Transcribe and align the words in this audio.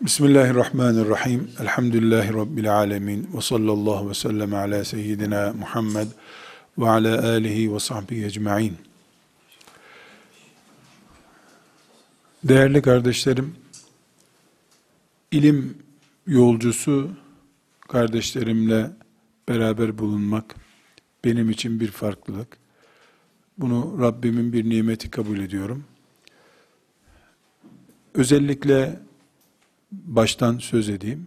Bismillahirrahmanirrahim. 0.00 1.50
Elhamdülillahi 1.60 2.34
Rabbil 2.34 2.74
alemin. 2.74 3.28
Ve 3.34 3.40
sallallahu 3.40 4.10
ve 4.10 4.14
sellem 4.14 4.54
ala 4.54 4.84
seyyidina 4.84 5.52
Muhammed 5.58 6.06
ve 6.78 6.88
ala 6.88 7.28
alihi 7.28 7.74
ve 7.74 7.80
sahbihi 7.80 8.24
ecma'in. 8.24 8.76
Değerli 12.44 12.82
kardeşlerim, 12.82 13.54
ilim 15.32 15.78
yolcusu 16.26 17.10
kardeşlerimle 17.88 18.90
beraber 19.48 19.98
bulunmak 19.98 20.54
benim 21.24 21.50
için 21.50 21.80
bir 21.80 21.90
farklılık. 21.90 22.58
Bunu 23.58 23.98
Rabbimin 24.00 24.52
bir 24.52 24.70
nimeti 24.70 25.10
kabul 25.10 25.38
ediyorum. 25.38 25.84
Özellikle 28.14 29.07
baştan 29.92 30.58
söz 30.58 30.88
edeyim. 30.88 31.26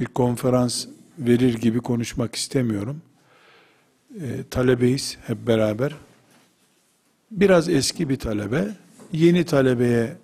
Bir 0.00 0.06
konferans 0.06 0.86
verir 1.18 1.54
gibi 1.54 1.80
konuşmak 1.80 2.34
istemiyorum. 2.34 3.02
E, 4.20 4.44
talebeyiz 4.50 5.18
hep 5.26 5.46
beraber. 5.46 5.94
Biraz 7.30 7.68
eski 7.68 8.08
bir 8.08 8.16
talebe, 8.16 8.68
yeni 9.12 9.44
talebeye 9.44 10.16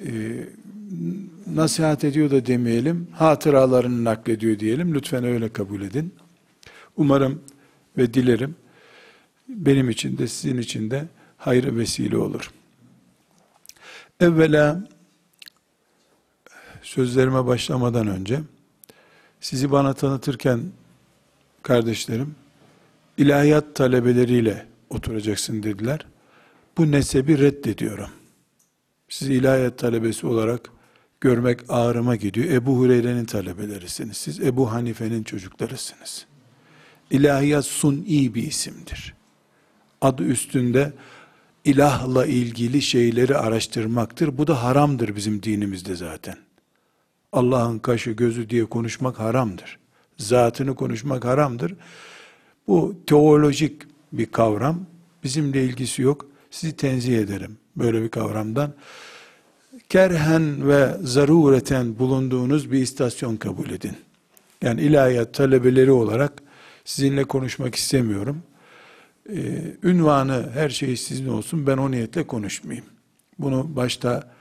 e, 0.00 0.10
nasihat 1.54 2.04
ediyor 2.04 2.30
da 2.30 2.46
demeyelim, 2.46 3.08
hatıralarını 3.12 4.04
naklediyor 4.04 4.58
diyelim. 4.58 4.94
Lütfen 4.94 5.24
öyle 5.24 5.48
kabul 5.48 5.82
edin. 5.82 6.14
Umarım 6.96 7.42
ve 7.98 8.14
dilerim 8.14 8.56
benim 9.48 9.90
için 9.90 10.18
de 10.18 10.28
sizin 10.28 10.58
için 10.58 10.90
de 10.90 11.04
hayır 11.36 11.76
vesile 11.76 12.16
olur. 12.16 12.50
Evvela 14.20 14.88
sözlerime 16.84 17.46
başlamadan 17.46 18.06
önce 18.06 18.40
sizi 19.40 19.72
bana 19.72 19.94
tanıtırken 19.94 20.60
kardeşlerim 21.62 22.34
ilahiyat 23.18 23.74
talebeleriyle 23.74 24.66
oturacaksın 24.90 25.62
dediler. 25.62 26.06
Bu 26.78 26.90
nesebi 26.90 27.38
reddediyorum. 27.38 28.10
Sizi 29.08 29.34
ilahiyat 29.34 29.78
talebesi 29.78 30.26
olarak 30.26 30.70
görmek 31.20 31.60
ağrıma 31.68 32.16
gidiyor. 32.16 32.46
Ebu 32.50 32.78
Hureyre'nin 32.78 33.24
talebelerisiniz. 33.24 34.16
Siz 34.16 34.40
Ebu 34.40 34.72
Hanife'nin 34.72 35.22
çocuklarısınız. 35.22 36.26
İlahiyat 37.10 37.64
sun'i 37.64 38.34
bir 38.34 38.42
isimdir. 38.42 39.14
Adı 40.00 40.24
üstünde 40.24 40.92
ilahla 41.64 42.26
ilgili 42.26 42.82
şeyleri 42.82 43.36
araştırmaktır. 43.36 44.38
Bu 44.38 44.46
da 44.46 44.62
haramdır 44.62 45.16
bizim 45.16 45.42
dinimizde 45.42 45.96
zaten. 45.96 46.43
Allah'ın 47.34 47.78
kaşı 47.78 48.10
gözü 48.10 48.50
diye 48.50 48.64
konuşmak 48.64 49.18
haramdır. 49.18 49.78
Zatını 50.18 50.74
konuşmak 50.74 51.24
haramdır. 51.24 51.74
Bu 52.68 52.94
teolojik 53.06 53.82
bir 54.12 54.26
kavram. 54.26 54.86
Bizimle 55.24 55.64
ilgisi 55.64 56.02
yok. 56.02 56.26
Sizi 56.50 56.76
tenzih 56.76 57.18
ederim 57.18 57.56
böyle 57.76 58.02
bir 58.02 58.08
kavramdan. 58.08 58.74
Kerhen 59.88 60.68
ve 60.68 60.96
zarureten 61.02 61.98
bulunduğunuz 61.98 62.72
bir 62.72 62.78
istasyon 62.78 63.36
kabul 63.36 63.70
edin. 63.70 63.96
Yani 64.62 64.80
ilahiyat 64.80 65.34
talebeleri 65.34 65.90
olarak 65.90 66.32
sizinle 66.84 67.24
konuşmak 67.24 67.74
istemiyorum. 67.74 68.42
Ee, 69.30 69.76
ünvanı 69.82 70.50
her 70.54 70.70
şey 70.70 70.96
sizin 70.96 71.28
olsun 71.28 71.66
ben 71.66 71.76
o 71.76 71.90
niyetle 71.90 72.26
konuşmayayım. 72.26 72.86
Bunu 73.38 73.76
başta 73.76 74.33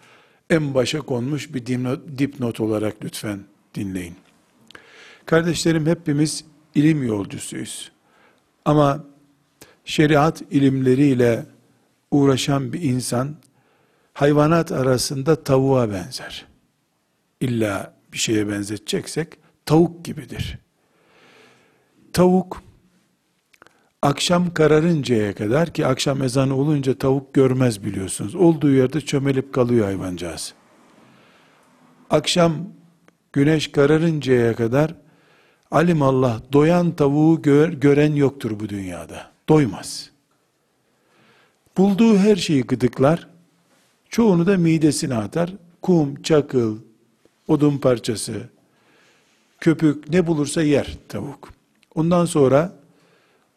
en 0.54 0.73
başa 0.73 1.02
konmuş 1.02 1.53
bir 1.53 1.66
dipnot, 2.18 2.59
olarak 2.59 2.96
lütfen 3.03 3.40
dinleyin. 3.75 4.16
Kardeşlerim 5.25 5.86
hepimiz 5.86 6.46
ilim 6.75 7.08
yolcusuyuz. 7.08 7.91
Ama 8.66 9.03
şeriat 9.86 10.41
ilimleriyle 10.52 11.46
uğraşan 12.12 12.74
bir 12.74 12.81
insan 12.81 13.36
hayvanat 14.14 14.72
arasında 14.72 15.44
tavuğa 15.44 15.91
benzer. 15.91 16.46
İlla 17.41 17.94
bir 18.14 18.18
şeye 18.18 18.50
benzeteceksek 18.50 19.28
tavuk 19.66 20.06
gibidir. 20.06 20.59
Tavuk 22.14 22.64
akşam 24.03 24.53
kararıncaya 24.53 25.36
kadar 25.36 25.74
ki 25.74 25.88
akşam 25.88 26.22
ezanı 26.22 26.56
olunca 26.56 26.94
tavuk 26.94 27.34
görmez 27.34 27.84
biliyorsunuz. 27.84 28.36
Olduğu 28.36 28.72
yerde 28.72 29.02
çömelip 29.02 29.53
kalıyor 29.53 29.86
hayvancağız. 29.86 30.53
Akşam 32.09 32.53
güneş 33.34 33.72
kararıncaya 33.72 34.56
kadar 34.56 34.96
alim 35.72 36.02
Allah 36.02 36.41
doyan 36.53 36.91
tavuğu 36.91 37.41
gör, 37.41 37.69
gören 37.69 38.16
yoktur 38.16 38.59
bu 38.59 38.69
dünyada. 38.69 39.31
Doymaz. 39.50 40.09
Bulduğu 41.78 42.18
her 42.18 42.35
şeyi 42.35 42.64
gıdıklar. 42.64 43.28
Çoğunu 44.09 44.47
da 44.47 44.58
midesine 44.58 45.16
atar. 45.16 45.53
Kum, 45.81 46.22
çakıl, 46.22 46.78
odun 47.47 47.78
parçası, 47.78 48.50
köpük 49.59 50.09
ne 50.09 50.28
bulursa 50.28 50.62
yer 50.62 50.97
tavuk. 51.09 51.53
Ondan 51.96 52.25
sonra 52.25 52.83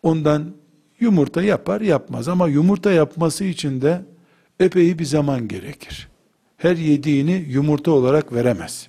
ondan 0.03 0.55
yumurta 1.01 1.43
yapar 1.43 1.81
yapmaz 1.81 2.29
ama 2.29 2.49
yumurta 2.49 2.93
yapması 2.93 3.45
için 3.45 3.81
de 3.81 4.03
epey 4.61 4.99
bir 4.99 5.05
zaman 5.05 5.49
gerekir. 5.49 6.09
Her 6.57 6.77
yediğini 6.77 7.47
yumurta 7.49 7.91
olarak 7.91 8.33
veremez. 8.33 8.89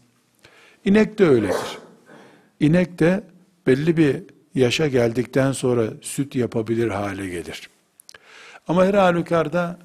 İnek 0.85 1.19
de 1.19 1.25
öyledir. 1.25 1.77
İnek 2.59 2.99
de 2.99 3.23
belli 3.67 3.97
bir 3.97 4.23
yaşa 4.55 4.87
geldikten 4.87 5.51
sonra 5.51 5.87
süt 6.01 6.35
yapabilir 6.35 6.87
hale 6.87 7.29
gelir. 7.29 7.69
Ama 8.67 8.85
her 8.85 8.93
halükarda 8.93 9.79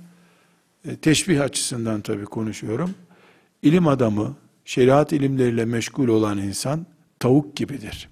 e, 0.89 0.97
teşbih 0.97 1.41
açısından 1.41 2.01
tabii 2.01 2.25
konuşuyorum. 2.25 2.95
İlim 3.63 3.89
adamı, 3.89 4.37
şeriat 4.65 5.13
ilimleriyle 5.13 5.65
meşgul 5.65 6.09
olan 6.09 6.39
insan 6.39 6.87
tavuk 7.19 7.57
gibidir. 7.57 8.09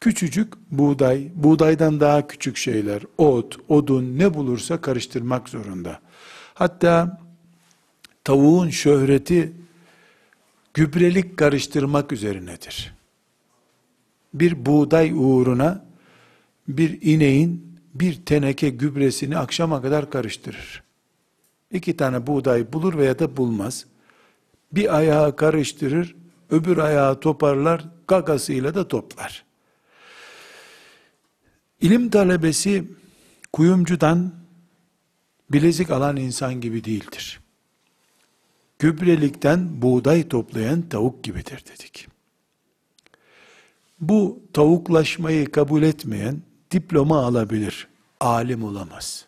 Küçücük 0.00 0.54
buğday, 0.70 1.28
buğdaydan 1.34 2.00
daha 2.00 2.26
küçük 2.26 2.56
şeyler, 2.56 3.02
ot, 3.18 3.56
odun 3.68 4.18
ne 4.18 4.34
bulursa 4.34 4.80
karıştırmak 4.80 5.48
zorunda. 5.48 6.00
Hatta 6.54 7.20
tavuğun 8.24 8.70
şöhreti 8.70 9.52
gübrelik 10.74 11.36
karıştırmak 11.36 12.12
üzerinedir. 12.12 12.94
Bir 14.34 14.66
buğday 14.66 15.12
uğruna 15.14 15.84
bir 16.68 16.98
ineğin 17.02 17.78
bir 17.94 18.24
teneke 18.24 18.68
gübresini 18.68 19.38
akşama 19.38 19.82
kadar 19.82 20.10
karıştırır. 20.10 20.82
İki 21.70 21.96
tane 21.96 22.26
buğday 22.26 22.72
bulur 22.72 22.98
veya 22.98 23.18
da 23.18 23.36
bulmaz. 23.36 23.86
Bir 24.72 24.96
ayağı 24.96 25.36
karıştırır, 25.36 26.16
öbür 26.50 26.78
ayağı 26.78 27.20
toparlar, 27.20 27.84
gagasıyla 28.08 28.74
da 28.74 28.88
toplar. 28.88 29.49
İlim 31.80 32.10
talebesi 32.10 32.84
kuyumcudan 33.52 34.34
bilezik 35.52 35.90
alan 35.90 36.16
insan 36.16 36.60
gibi 36.60 36.84
değildir. 36.84 37.40
Gübrelikten 38.78 39.82
buğday 39.82 40.28
toplayan 40.28 40.82
tavuk 40.82 41.24
gibidir 41.24 41.64
dedik. 41.72 42.08
Bu 44.00 44.42
tavuklaşmayı 44.52 45.50
kabul 45.50 45.82
etmeyen 45.82 46.42
diploma 46.70 47.24
alabilir, 47.24 47.88
alim 48.20 48.64
olamaz. 48.64 49.26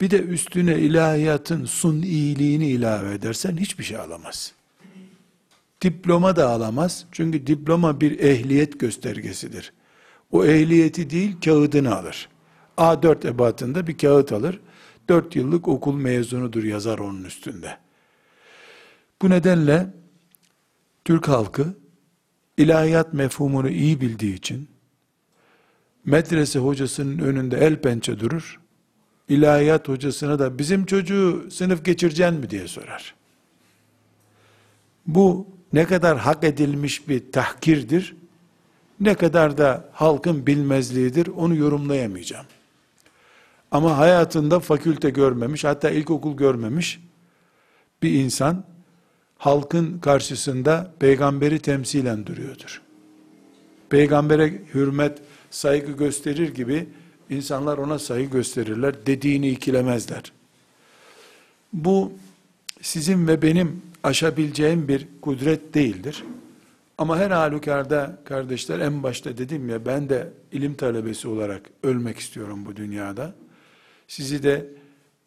Bir 0.00 0.10
de 0.10 0.20
üstüne 0.20 0.78
ilahiyatın 0.78 1.64
sun 1.64 2.02
iyiliğini 2.02 2.66
ilave 2.66 3.14
edersen 3.14 3.56
hiçbir 3.56 3.84
şey 3.84 3.96
alamaz. 3.96 4.52
Diploma 5.82 6.36
da 6.36 6.48
alamaz. 6.48 7.06
Çünkü 7.12 7.46
diploma 7.46 8.00
bir 8.00 8.18
ehliyet 8.18 8.80
göstergesidir. 8.80 9.72
O 10.34 10.44
ehliyeti 10.44 11.10
değil 11.10 11.36
kağıdını 11.44 11.96
alır. 11.96 12.28
A4 12.78 13.28
ebatında 13.28 13.86
bir 13.86 13.98
kağıt 13.98 14.32
alır. 14.32 14.60
4 15.08 15.36
yıllık 15.36 15.68
okul 15.68 15.94
mezunudur 15.94 16.64
yazar 16.64 16.98
onun 16.98 17.24
üstünde. 17.24 17.76
Bu 19.22 19.30
nedenle 19.30 19.94
Türk 21.04 21.28
halkı 21.28 21.74
ilahiyat 22.56 23.14
mefhumunu 23.14 23.68
iyi 23.68 24.00
bildiği 24.00 24.34
için 24.34 24.68
medrese 26.04 26.58
hocasının 26.58 27.18
önünde 27.18 27.58
el 27.58 27.80
pençe 27.80 28.20
durur. 28.20 28.60
İlahiyat 29.28 29.88
hocasına 29.88 30.38
da 30.38 30.58
bizim 30.58 30.86
çocuğu 30.86 31.50
sınıf 31.50 31.84
geçireceksin 31.84 32.40
mi 32.40 32.50
diye 32.50 32.68
sorar. 32.68 33.14
Bu 35.06 35.48
ne 35.72 35.84
kadar 35.84 36.18
hak 36.18 36.44
edilmiş 36.44 37.08
bir 37.08 37.32
tahkirdir 37.32 38.23
ne 39.00 39.14
kadar 39.14 39.58
da 39.58 39.88
halkın 39.92 40.46
bilmezliğidir 40.46 41.26
onu 41.26 41.54
yorumlayamayacağım. 41.56 42.46
Ama 43.70 43.98
hayatında 43.98 44.60
fakülte 44.60 45.10
görmemiş, 45.10 45.64
hatta 45.64 45.90
ilkokul 45.90 46.36
görmemiş 46.36 47.00
bir 48.02 48.12
insan 48.12 48.64
halkın 49.38 49.98
karşısında 49.98 50.92
peygamberi 50.98 51.58
temsilen 51.58 52.26
duruyordur. 52.26 52.82
Peygambere 53.88 54.62
hürmet, 54.74 55.18
saygı 55.50 55.92
gösterir 55.92 56.54
gibi 56.54 56.88
insanlar 57.30 57.78
ona 57.78 57.98
saygı 57.98 58.30
gösterirler, 58.30 59.06
dediğini 59.06 59.48
ikilemezler. 59.48 60.32
Bu 61.72 62.12
sizin 62.82 63.28
ve 63.28 63.42
benim 63.42 63.82
aşabileceğim 64.02 64.88
bir 64.88 65.08
kudret 65.22 65.74
değildir. 65.74 66.24
Ama 66.98 67.18
her 67.18 67.30
halükarda 67.30 68.18
kardeşler 68.24 68.80
en 68.80 69.02
başta 69.02 69.38
dedim 69.38 69.68
ya 69.68 69.86
ben 69.86 70.08
de 70.08 70.32
ilim 70.52 70.74
talebesi 70.74 71.28
olarak 71.28 71.70
ölmek 71.82 72.18
istiyorum 72.18 72.66
bu 72.66 72.76
dünyada. 72.76 73.34
Sizi 74.08 74.42
de 74.42 74.66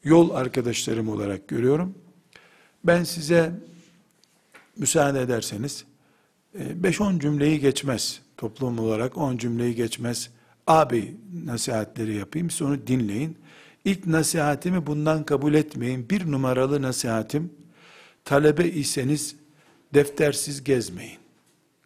yol 0.03 0.29
arkadaşlarım 0.29 1.09
olarak 1.09 1.47
görüyorum. 1.47 1.95
Ben 2.83 3.03
size 3.03 3.51
müsaade 4.77 5.21
ederseniz 5.21 5.85
5-10 6.55 7.15
e, 7.15 7.19
cümleyi 7.19 7.59
geçmez 7.59 8.21
toplum 8.37 8.79
olarak 8.79 9.17
10 9.17 9.37
cümleyi 9.37 9.75
geçmez. 9.75 10.29
Abi 10.67 11.17
nasihatleri 11.45 12.15
yapayım 12.15 12.49
siz 12.49 12.61
onu 12.61 12.87
dinleyin. 12.87 13.37
İlk 13.85 14.07
nasihatimi 14.07 14.87
bundan 14.87 15.23
kabul 15.23 15.53
etmeyin. 15.53 16.09
Bir 16.09 16.31
numaralı 16.31 16.81
nasihatim 16.81 17.53
talebe 18.25 18.69
iseniz 18.69 19.35
deftersiz 19.93 20.63
gezmeyin. 20.63 21.26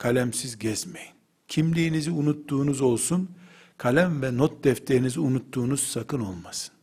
Kalemsiz 0.02 0.60
gezmeyin. 0.60 1.12
Kimliğinizi 1.48 2.12
unuttuğunuz 2.12 2.82
olsun. 2.82 3.30
Kalem 3.78 4.22
ve 4.22 4.38
not 4.38 4.64
defterinizi 4.64 5.20
unuttuğunuz 5.20 5.84
sakın 5.84 6.20
olmasın. 6.20 6.74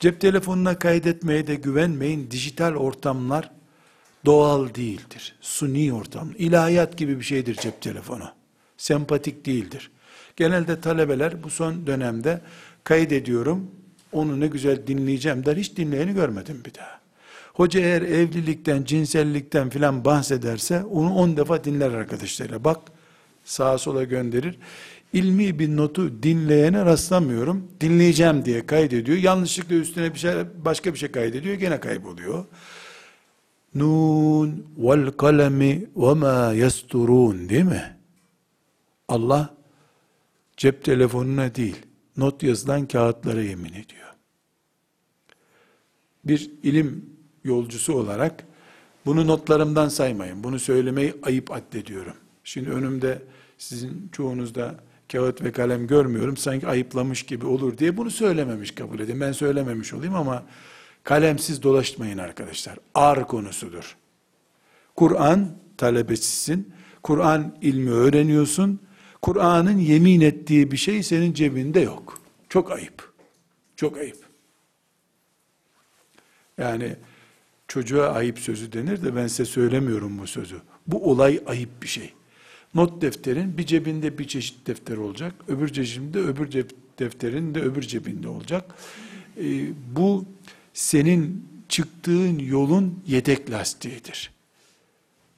Cep 0.00 0.20
telefonuna 0.20 0.78
kaydetmeye 0.78 1.46
de 1.46 1.54
güvenmeyin. 1.54 2.30
Dijital 2.30 2.74
ortamlar 2.74 3.50
doğal 4.24 4.74
değildir. 4.74 5.36
Suni 5.40 5.92
ortam. 5.92 6.30
İlahiyat 6.38 6.98
gibi 6.98 7.18
bir 7.18 7.24
şeydir 7.24 7.54
cep 7.54 7.82
telefonu. 7.82 8.32
Sempatik 8.76 9.46
değildir. 9.46 9.90
Genelde 10.36 10.80
talebeler 10.80 11.42
bu 11.42 11.50
son 11.50 11.86
dönemde 11.86 12.40
kaydediyorum, 12.84 13.70
onu 14.12 14.40
ne 14.40 14.46
güzel 14.46 14.86
dinleyeceğim 14.86 15.46
der, 15.46 15.56
hiç 15.56 15.76
dinleyeni 15.76 16.14
görmedim 16.14 16.62
bir 16.66 16.74
daha. 16.74 16.99
Hoca 17.60 17.80
eğer 17.80 18.02
evlilikten, 18.02 18.84
cinsellikten 18.84 19.70
filan 19.70 20.04
bahsederse 20.04 20.84
onu 20.84 21.14
on 21.14 21.36
defa 21.36 21.64
dinler 21.64 21.90
arkadaşlarıyla. 21.90 22.64
Bak 22.64 22.80
sağa 23.44 23.78
sola 23.78 24.04
gönderir. 24.04 24.58
İlmi 25.12 25.58
bir 25.58 25.76
notu 25.76 26.22
dinleyene 26.22 26.84
rastlamıyorum. 26.84 27.68
Dinleyeceğim 27.80 28.44
diye 28.44 28.66
kaydediyor. 28.66 29.18
Yanlışlıkla 29.18 29.74
üstüne 29.74 30.14
bir 30.14 30.18
şey, 30.18 30.32
başka 30.64 30.94
bir 30.94 30.98
şey 30.98 31.10
kaydediyor. 31.10 31.54
Gene 31.54 31.80
kayboluyor. 31.80 32.44
Nun 33.74 34.66
vel 34.78 35.10
kalemi 35.10 35.86
ve 35.96 36.14
ma 36.14 36.52
yasturun 36.52 37.48
değil 37.48 37.64
mi? 37.64 37.96
Allah 39.08 39.54
cep 40.56 40.84
telefonuna 40.84 41.54
değil, 41.54 41.76
not 42.16 42.42
yazılan 42.42 42.88
kağıtlara 42.88 43.42
yemin 43.42 43.72
ediyor. 43.72 44.14
Bir 46.24 46.50
ilim 46.62 47.19
yolcusu 47.44 47.94
olarak 47.94 48.44
bunu 49.06 49.26
notlarımdan 49.26 49.88
saymayın. 49.88 50.44
Bunu 50.44 50.58
söylemeyi 50.58 51.14
ayıp 51.22 51.52
addediyorum. 51.52 52.14
Şimdi 52.44 52.70
önümde 52.70 53.22
sizin 53.58 54.08
çoğunuzda 54.12 54.74
kağıt 55.12 55.42
ve 55.42 55.52
kalem 55.52 55.86
görmüyorum. 55.86 56.36
Sanki 56.36 56.66
ayıplamış 56.66 57.22
gibi 57.22 57.46
olur 57.46 57.78
diye 57.78 57.96
bunu 57.96 58.10
söylememiş 58.10 58.74
kabul 58.74 59.00
edin. 59.00 59.20
Ben 59.20 59.32
söylememiş 59.32 59.92
olayım 59.92 60.14
ama 60.14 60.44
kalemsiz 61.04 61.62
dolaşmayın 61.62 62.18
arkadaşlar. 62.18 62.78
Ağır 62.94 63.24
konusudur. 63.24 63.96
Kur'an 64.96 65.56
talebesisin. 65.76 66.74
Kur'an 67.02 67.56
ilmi 67.62 67.90
öğreniyorsun. 67.90 68.80
Kur'an'ın 69.22 69.78
yemin 69.78 70.20
ettiği 70.20 70.70
bir 70.70 70.76
şey 70.76 71.02
senin 71.02 71.34
cebinde 71.34 71.80
yok. 71.80 72.20
Çok 72.48 72.70
ayıp. 72.70 73.12
Çok 73.76 73.96
ayıp. 73.96 74.16
Yani 76.58 76.96
çocuğa 77.70 78.08
ayıp 78.08 78.38
sözü 78.38 78.72
denir 78.72 79.02
de 79.02 79.16
ben 79.16 79.26
size 79.26 79.44
söylemiyorum 79.44 80.18
bu 80.18 80.26
sözü. 80.26 80.56
Bu 80.86 81.10
olay 81.10 81.40
ayıp 81.46 81.82
bir 81.82 81.88
şey. 81.88 82.12
Not 82.74 83.02
defterin 83.02 83.58
bir 83.58 83.66
cebinde 83.66 84.18
bir 84.18 84.28
çeşit 84.28 84.66
defter 84.66 84.96
olacak. 84.96 85.34
Öbür 85.48 85.68
cebinde 85.68 86.18
öbür 86.18 86.52
defterin 86.98 87.54
de 87.54 87.60
öbür 87.60 87.82
cebinde 87.82 88.28
olacak. 88.28 88.74
Ee, 89.36 89.66
bu 89.96 90.24
senin 90.74 91.48
çıktığın 91.68 92.38
yolun 92.38 93.02
yedek 93.06 93.50
lastiğidir. 93.50 94.30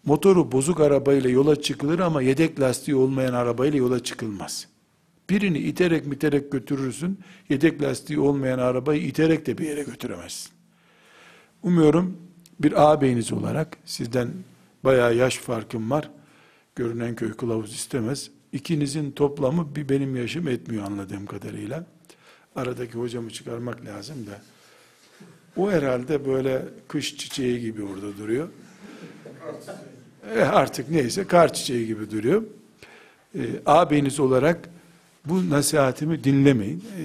Motoru 0.05 0.53
bozuk 0.53 0.81
arabayla 0.81 1.31
yola 1.31 1.63
çıkılır 1.63 1.99
ama 1.99 2.23
yedek 2.23 2.61
lastiği 2.61 2.95
olmayan 2.97 3.35
arabayla 3.35 3.79
yola 3.79 4.03
çıkılmaz. 4.03 4.69
Birini 5.31 5.59
iterek 5.59 6.07
miterek 6.07 6.53
götürürsün, 6.53 7.19
yedek 7.49 7.83
lastiği 7.83 8.19
olmayan 8.21 8.59
arabayı 8.59 9.03
iterek 9.03 9.47
de 9.47 9.59
bir 9.59 9.67
yere 9.67 9.83
götüremezsin. 9.83 10.62
Umuyorum 11.63 12.17
bir 12.61 12.83
ağabeyiniz 12.83 13.33
olarak 13.33 13.77
sizden 13.85 14.29
bayağı 14.85 15.17
yaş 15.17 15.39
farkım 15.39 15.91
var. 15.91 16.11
Görünen 16.77 17.15
köy 17.15 17.33
kılavuz 17.33 17.75
istemez. 17.75 18.31
İkinizin 18.53 19.11
toplamı 19.11 19.77
bir 19.77 19.89
benim 19.89 20.17
yaşım 20.17 20.49
etmiyor 20.49 20.85
anladığım 20.85 21.27
kadarıyla. 21.27 21.87
Aradaki 22.57 22.99
hocamı 22.99 23.31
çıkarmak 23.31 23.85
lazım 23.85 24.27
da. 24.27 24.41
O 25.57 25.71
herhalde 25.71 26.27
böyle 26.27 26.63
kış 26.89 27.17
çiçeği 27.17 27.61
gibi 27.61 27.83
orada 27.83 28.17
duruyor. 28.19 28.49
E 30.37 30.41
artık 30.41 30.91
neyse 30.91 31.27
kar 31.27 31.53
çiçeği 31.53 31.87
gibi 31.87 32.11
duruyor. 32.11 32.43
E, 33.35 33.41
ağabeyiniz 33.67 34.21
olarak 34.21 34.69
bu 35.25 35.51
nasihatimi 35.51 36.25
dinlemeyin. 36.25 36.85
E, 36.99 37.05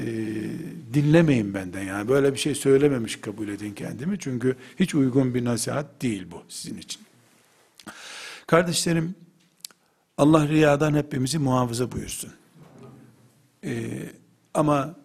dinlemeyin 0.94 1.54
benden 1.54 1.84
yani. 1.84 2.10
Böyle 2.10 2.34
bir 2.34 2.40
şey 2.40 2.56
söylememiş 2.56 3.22
kabul 3.22 3.48
edin 3.48 3.74
kendimi. 3.74 4.20
Çünkü 4.20 4.56
hiç 4.80 4.96
uygun 4.96 5.34
bir 5.34 5.46
nasihat 5.46 6.02
değil 6.02 6.28
bu 6.32 6.44
sizin 6.50 6.78
için. 6.78 7.02
Kardeşlerim, 8.48 9.16
Allah 10.18 10.48
riyadan 10.48 10.94
hepimizi 10.94 11.38
muhafaza 11.40 11.92
buyursun. 11.92 12.32
E, 13.64 14.04
ama 14.54 14.96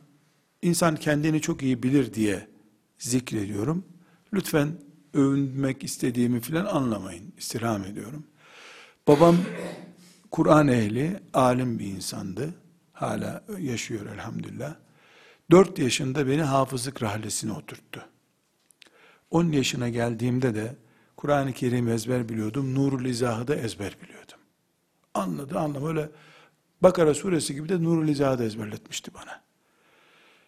insan 0.63 0.97
kendini 0.97 1.41
çok 1.41 1.63
iyi 1.63 1.83
bilir 1.83 2.15
diye 2.15 2.47
zikrediyorum. 2.99 3.85
Lütfen 4.33 4.69
övünmek 5.15 5.85
istediğimi 5.85 6.41
filan 6.41 6.65
anlamayın. 6.65 7.33
İstirham 7.39 7.85
ediyorum. 7.85 8.25
Babam 9.09 9.37
Kur'an 10.31 10.69
ehli, 10.69 11.21
alim 11.35 11.79
bir 11.79 11.87
insandı. 11.87 12.55
Hala 12.93 13.45
yaşıyor 13.59 14.07
elhamdülillah. 14.07 14.75
Dört 15.51 15.79
yaşında 15.79 16.27
beni 16.27 16.43
hafızlık 16.43 17.03
rahlesine 17.03 17.53
oturttu. 17.53 18.05
On 19.31 19.53
yaşına 19.53 19.89
geldiğimde 19.89 20.55
de 20.55 20.77
Kur'an-ı 21.17 21.53
Kerim 21.53 21.89
ezber 21.89 22.29
biliyordum. 22.29 22.75
Nurul 22.75 23.05
İzah'ı 23.05 23.49
da 23.49 23.55
ezber 23.55 23.97
biliyordum. 24.03 24.39
Anladı 25.15 25.59
anlam 25.59 25.87
öyle 25.87 26.09
Bakara 26.83 27.15
suresi 27.15 27.55
gibi 27.55 27.69
de 27.69 27.85
Nurul 27.85 28.09
İzah'ı 28.09 28.39
da 28.39 28.45
ezberletmişti 28.45 29.15
bana. 29.15 29.43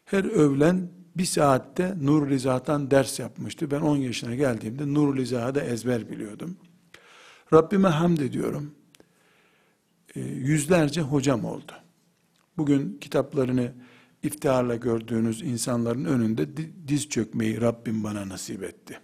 Her 0.05 0.25
övlen 0.25 0.89
bir 1.17 1.25
saatte 1.25 1.95
Nur 2.01 2.29
Riza'dan 2.31 2.91
ders 2.91 3.19
yapmıştı. 3.19 3.71
Ben 3.71 3.81
10 3.81 3.97
yaşına 3.97 4.35
geldiğimde 4.35 4.95
Nur 4.95 5.17
Riza'da 5.17 5.61
ezber 5.61 6.11
biliyordum. 6.11 6.57
Rabbime 7.53 7.89
hamd 7.89 8.19
ediyorum. 8.19 8.75
E, 10.15 10.21
yüzlerce 10.21 11.01
hocam 11.01 11.45
oldu. 11.45 11.73
Bugün 12.57 12.99
kitaplarını 13.01 13.73
iftiharla 14.25 14.77
gördüğünüz 14.77 15.43
insanların 15.43 16.05
önünde 16.05 16.47
diz 16.89 17.09
çökmeyi 17.09 17.61
Rabbim 17.61 18.05
bana 18.05 18.29
nasip 18.29 18.63
etti. 18.63 19.01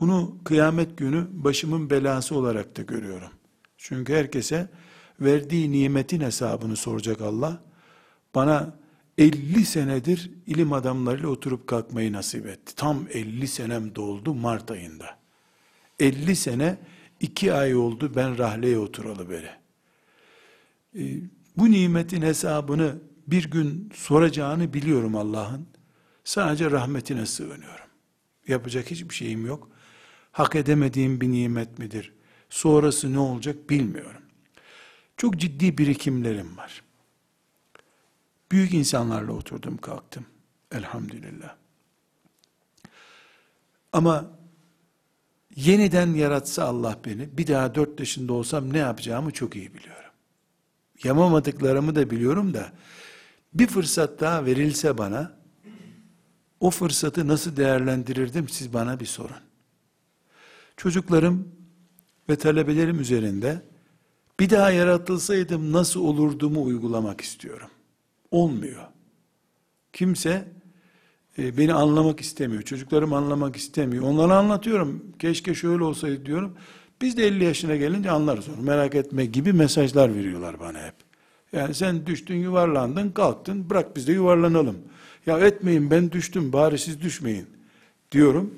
Bunu 0.00 0.38
kıyamet 0.44 0.98
günü 0.98 1.26
başımın 1.30 1.90
belası 1.90 2.34
olarak 2.34 2.76
da 2.76 2.82
görüyorum. 2.82 3.30
Çünkü 3.76 4.14
herkese 4.14 4.68
verdiği 5.20 5.72
nimetin 5.72 6.20
hesabını 6.20 6.76
soracak 6.76 7.20
Allah. 7.20 7.62
Bana 8.34 8.74
50 9.18 9.64
senedir 9.64 10.30
ilim 10.46 10.72
adamlarıyla 10.72 11.28
oturup 11.28 11.66
kalkmayı 11.66 12.12
nasip 12.12 12.46
etti. 12.46 12.74
Tam 12.76 13.06
50 13.12 13.48
senem 13.48 13.94
doldu 13.94 14.34
Mart 14.34 14.70
ayında. 14.70 15.18
50 16.00 16.36
sene 16.36 16.78
2 17.20 17.52
ay 17.52 17.76
oldu 17.76 18.12
ben 18.16 18.38
rahleye 18.38 18.78
oturalı 18.78 19.28
böyle. 19.28 19.58
Ee, 20.98 21.20
bu 21.56 21.70
nimetin 21.70 22.22
hesabını 22.22 22.94
bir 23.26 23.50
gün 23.50 23.92
soracağını 23.94 24.74
biliyorum 24.74 25.16
Allah'ın. 25.16 25.66
Sadece 26.24 26.70
rahmetine 26.70 27.26
sığınıyorum. 27.26 27.86
Yapacak 28.48 28.90
hiçbir 28.90 29.14
şeyim 29.14 29.46
yok. 29.46 29.68
Hak 30.32 30.56
edemediğim 30.56 31.20
bir 31.20 31.32
nimet 31.32 31.78
midir? 31.78 32.12
Sonrası 32.50 33.12
ne 33.12 33.18
olacak 33.18 33.70
bilmiyorum. 33.70 34.22
Çok 35.16 35.36
ciddi 35.36 35.78
birikimlerim 35.78 36.56
var. 36.56 36.82
Büyük 38.52 38.74
insanlarla 38.74 39.32
oturdum 39.32 39.76
kalktım. 39.76 40.26
Elhamdülillah. 40.72 41.56
Ama 43.92 44.30
yeniden 45.56 46.14
yaratsa 46.14 46.64
Allah 46.64 46.98
beni, 47.04 47.38
bir 47.38 47.46
daha 47.46 47.74
dört 47.74 48.00
yaşında 48.00 48.32
olsam 48.32 48.72
ne 48.72 48.78
yapacağımı 48.78 49.30
çok 49.30 49.56
iyi 49.56 49.74
biliyorum. 49.74 50.10
Yamamadıklarımı 51.04 51.94
da 51.94 52.10
biliyorum 52.10 52.54
da, 52.54 52.72
bir 53.58 53.66
fırsat 53.66 54.20
daha 54.20 54.46
verilse 54.46 54.98
bana, 54.98 55.36
o 56.60 56.70
fırsatı 56.70 57.28
nasıl 57.28 57.56
değerlendirirdim 57.56 58.48
siz 58.48 58.72
bana 58.72 59.00
bir 59.00 59.06
sorun. 59.06 59.36
Çocuklarım 60.76 61.48
ve 62.28 62.36
talebelerim 62.36 63.00
üzerinde 63.00 63.62
bir 64.40 64.50
daha 64.50 64.70
yaratılsaydım 64.70 65.72
nasıl 65.72 66.00
olurdumu 66.00 66.62
uygulamak 66.62 67.20
istiyorum. 67.20 67.68
Olmuyor. 68.30 68.82
Kimse 69.92 70.48
e, 71.38 71.58
beni 71.58 71.74
anlamak 71.74 72.20
istemiyor. 72.20 72.62
Çocuklarım 72.62 73.12
anlamak 73.12 73.56
istemiyor. 73.56 74.04
Onlara 74.04 74.36
anlatıyorum. 74.36 75.12
Keşke 75.18 75.54
şöyle 75.54 75.84
olsaydı 75.84 76.26
diyorum. 76.26 76.56
Biz 77.00 77.16
de 77.16 77.26
50 77.26 77.44
yaşına 77.44 77.76
gelince 77.76 78.10
anlarız 78.10 78.48
onu. 78.48 78.62
Merak 78.62 78.94
etme 78.94 79.26
gibi 79.26 79.52
mesajlar 79.52 80.14
veriyorlar 80.14 80.60
bana 80.60 80.86
hep. 80.86 81.05
Yani 81.52 81.74
sen 81.74 82.06
düştün 82.06 82.34
yuvarlandın 82.34 83.10
kalktın 83.10 83.70
bırak 83.70 83.96
biz 83.96 84.06
de 84.06 84.12
yuvarlanalım. 84.12 84.78
Ya 85.26 85.38
etmeyin 85.38 85.90
ben 85.90 86.12
düştüm 86.12 86.52
bari 86.52 86.78
siz 86.78 87.00
düşmeyin 87.00 87.46
diyorum. 88.12 88.54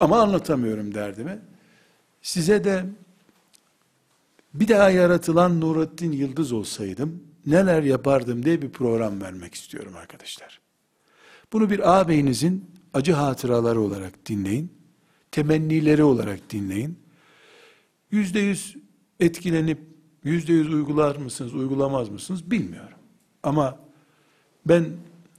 Ama 0.00 0.20
anlatamıyorum 0.20 0.94
derdimi. 0.94 1.38
Size 2.22 2.64
de 2.64 2.84
bir 4.54 4.68
daha 4.68 4.90
yaratılan 4.90 5.60
Nurattin 5.60 6.12
Yıldız 6.12 6.52
olsaydım 6.52 7.22
neler 7.46 7.82
yapardım 7.82 8.44
diye 8.44 8.62
bir 8.62 8.70
program 8.70 9.20
vermek 9.20 9.54
istiyorum 9.54 9.92
arkadaşlar. 9.96 10.60
Bunu 11.52 11.70
bir 11.70 11.98
ağabeyinizin 11.98 12.70
acı 12.94 13.12
hatıraları 13.12 13.80
olarak 13.80 14.26
dinleyin. 14.26 14.72
Temennileri 15.30 16.02
olarak 16.02 16.50
dinleyin. 16.50 16.98
Yüzde 18.10 18.40
yüz 18.40 18.76
etkilenip 19.20 19.78
yüzde 20.26 20.52
yüz 20.52 20.74
uygular 20.74 21.16
mısınız, 21.16 21.54
uygulamaz 21.54 22.08
mısınız 22.08 22.50
bilmiyorum. 22.50 22.98
Ama 23.42 23.78
ben 24.66 24.86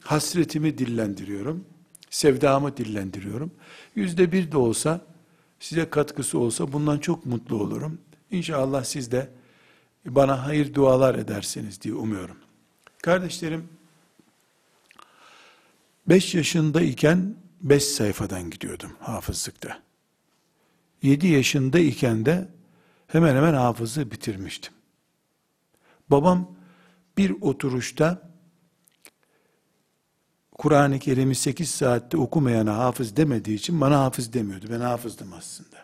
hasretimi 0.01 0.77
dillendiriyorum. 0.77 1.65
Sevdamı 2.09 2.77
dillendiriyorum. 2.77 3.51
Yüzde 3.95 4.31
bir 4.31 4.51
de 4.51 4.57
olsa 4.57 5.01
size 5.59 5.89
katkısı 5.89 6.39
olsa 6.39 6.73
bundan 6.73 6.97
çok 6.97 7.25
mutlu 7.25 7.55
olurum. 7.55 7.97
İnşallah 8.31 8.83
siz 8.83 9.11
de 9.11 9.29
bana 10.05 10.45
hayır 10.45 10.73
dualar 10.73 11.15
edersiniz 11.15 11.81
diye 11.81 11.93
umuyorum. 11.93 12.37
Kardeşlerim, 13.01 13.69
5 16.09 16.35
yaşındayken 16.35 17.35
5 17.61 17.83
sayfadan 17.83 18.49
gidiyordum 18.49 18.91
hafızlıkta. 18.99 19.79
7 21.01 21.27
yaşındayken 21.27 22.25
de 22.25 22.47
hemen 23.07 23.35
hemen 23.35 23.53
hafızı 23.53 24.11
bitirmiştim. 24.11 24.76
Babam 26.09 26.55
bir 27.17 27.41
oturuşta 27.41 28.31
Kur'an-ı 30.57 30.99
Kerim'i 30.99 31.35
8 31.35 31.69
saatte 31.69 32.17
okumayana 32.17 32.77
hafız 32.77 33.17
demediği 33.17 33.57
için 33.57 33.81
bana 33.81 33.99
hafız 33.99 34.33
demiyordu. 34.33 34.65
Ben 34.69 34.79
hafızdım 34.79 35.33
aslında. 35.33 35.77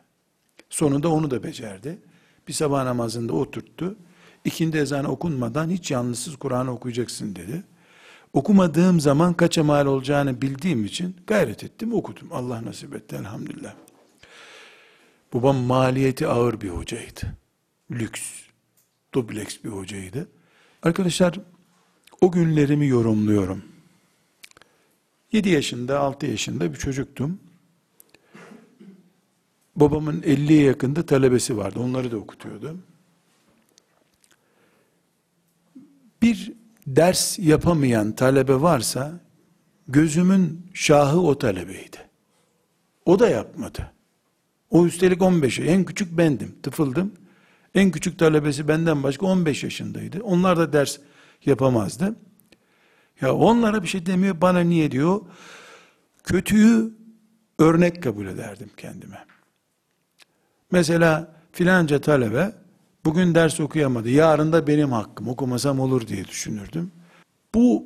Sonunda 0.70 1.10
onu 1.10 1.32
da 1.32 1.44
becerdi. 1.44 2.00
Bir 2.48 2.54
sabah 2.54 2.84
namazında 2.84 3.34
oturttu. 3.34 3.96
İkindi 4.46 4.78
ezanı 4.78 5.08
okunmadan 5.08 5.70
hiç 5.70 5.92
yalnızsız 5.92 6.36
Kur'an 6.36 6.68
okuyacaksın 6.68 7.36
dedi. 7.36 7.64
Okumadığım 8.34 9.00
zaman 9.00 9.34
kaça 9.34 9.64
mal 9.64 9.86
olacağını 9.86 10.42
bildiğim 10.42 10.86
için 10.86 11.16
gayret 11.28 11.64
ettim, 11.64 11.94
okudum. 11.94 12.28
Allah 12.32 12.66
nasip 12.66 12.96
etti 12.96 13.16
elhamdülillah. 13.16 13.74
Babam 15.34 15.56
maliyeti 15.56 16.28
ağır 16.28 16.62
bir 16.62 16.70
hocaydı. 16.70 17.22
Lüks, 17.92 18.22
dubleks 19.14 19.64
bir 19.64 19.70
hocaydı. 19.70 20.28
Arkadaşlar, 20.84 21.40
o 22.22 22.32
günlerimi 22.32 22.88
yorumluyorum. 22.88 23.64
7 25.32 25.50
yaşında, 25.50 26.00
6 26.00 26.26
yaşında 26.26 26.74
bir 26.74 26.78
çocuktum. 26.78 27.40
Babamın 29.76 30.22
50'ye 30.22 30.64
yakında 30.64 31.06
talebesi 31.06 31.58
vardı. 31.58 31.80
Onları 31.80 32.12
da 32.12 32.18
okutuyordu. 32.18 32.78
Bir 36.22 36.54
ders 36.88 37.40
yapamayan 37.40 38.12
talebe 38.12 38.62
varsa 38.62 39.20
gözümün 39.88 40.68
şahı 40.74 41.22
o 41.22 41.38
talebeydi. 41.38 41.98
O 43.06 43.20
da 43.20 43.30
yapmadı. 43.30 43.92
O 44.70 44.86
üstelik 44.86 45.22
15 45.22 45.60
en 45.60 45.84
küçük 45.86 46.18
bendim, 46.18 46.56
tıfıldım. 46.64 47.14
En 47.76 47.92
küçük 47.92 48.20
talebesi 48.20 48.68
benden 48.68 49.04
başka 49.04 49.26
15 49.26 49.64
yaşındaydı. 49.64 50.24
Onlar 50.24 50.58
da 50.58 50.74
ders 50.74 50.98
yapamazdı. 51.46 52.16
Ya 53.22 53.36
onlara 53.36 53.84
bir 53.84 53.88
şey 53.88 54.06
demiyor, 54.06 54.42
bana 54.42 54.60
niye 54.60 54.92
diyor? 54.92 55.22
Kötüyü 56.24 56.94
örnek 57.60 58.04
kabul 58.04 58.28
ederdim 58.28 58.70
kendime. 58.78 59.26
Mesela 60.72 61.36
filanca 61.52 62.02
talebe 62.02 62.52
bugün 63.06 63.36
ders 63.36 63.60
okuyamadı. 63.60 64.10
Yarın 64.10 64.54
da 64.54 64.68
benim 64.68 64.92
hakkım 64.92 65.28
okumasam 65.28 65.80
olur 65.80 66.08
diye 66.08 66.26
düşünürdüm. 66.26 66.92
Bu 67.54 67.86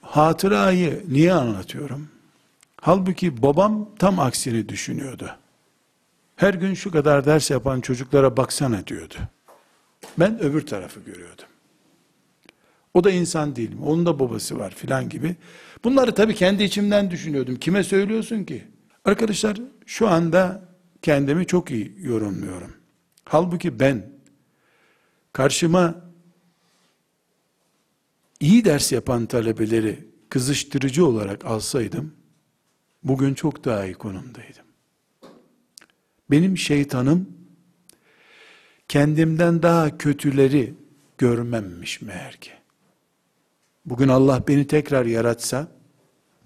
hatırayı 0.00 1.04
niye 1.08 1.32
anlatıyorum? 1.32 2.08
Halbuki 2.80 3.42
babam 3.42 3.88
tam 3.98 4.18
aksini 4.18 4.68
düşünüyordu. 4.68 5.36
Her 6.36 6.54
gün 6.54 6.74
şu 6.74 6.90
kadar 6.90 7.26
ders 7.26 7.50
yapan 7.50 7.80
çocuklara 7.80 8.36
baksana 8.36 8.86
diyordu. 8.86 9.14
Ben 10.18 10.40
öbür 10.40 10.66
tarafı 10.66 11.00
görüyordum. 11.00 11.44
O 12.94 13.04
da 13.04 13.10
insan 13.10 13.56
değil 13.56 13.72
mi? 13.72 13.84
Onun 13.84 14.06
da 14.06 14.18
babası 14.18 14.58
var 14.58 14.70
filan 14.70 15.08
gibi. 15.08 15.36
Bunları 15.84 16.14
tabii 16.14 16.34
kendi 16.34 16.62
içimden 16.62 17.10
düşünüyordum. 17.10 17.56
Kime 17.56 17.84
söylüyorsun 17.84 18.44
ki? 18.44 18.64
Arkadaşlar 19.04 19.56
şu 19.86 20.08
anda 20.08 20.62
kendimi 21.02 21.46
çok 21.46 21.70
iyi 21.70 21.94
yorumluyorum. 21.98 22.76
Halbuki 23.24 23.80
ben 23.80 24.10
karşıma 25.32 25.94
iyi 28.40 28.64
ders 28.64 28.92
yapan 28.92 29.26
talebeleri 29.26 30.08
kızıştırıcı 30.28 31.06
olarak 31.06 31.44
alsaydım, 31.44 32.14
bugün 33.02 33.34
çok 33.34 33.64
daha 33.64 33.84
iyi 33.84 33.94
konumdaydım. 33.94 34.65
Benim 36.30 36.58
şeytanım, 36.58 37.28
kendimden 38.88 39.62
daha 39.62 39.98
kötüleri 39.98 40.74
görmemmiş 41.18 42.02
meğer 42.02 42.36
ki. 42.36 42.50
Bugün 43.84 44.08
Allah 44.08 44.42
beni 44.48 44.66
tekrar 44.66 45.06
yaratsa, 45.06 45.68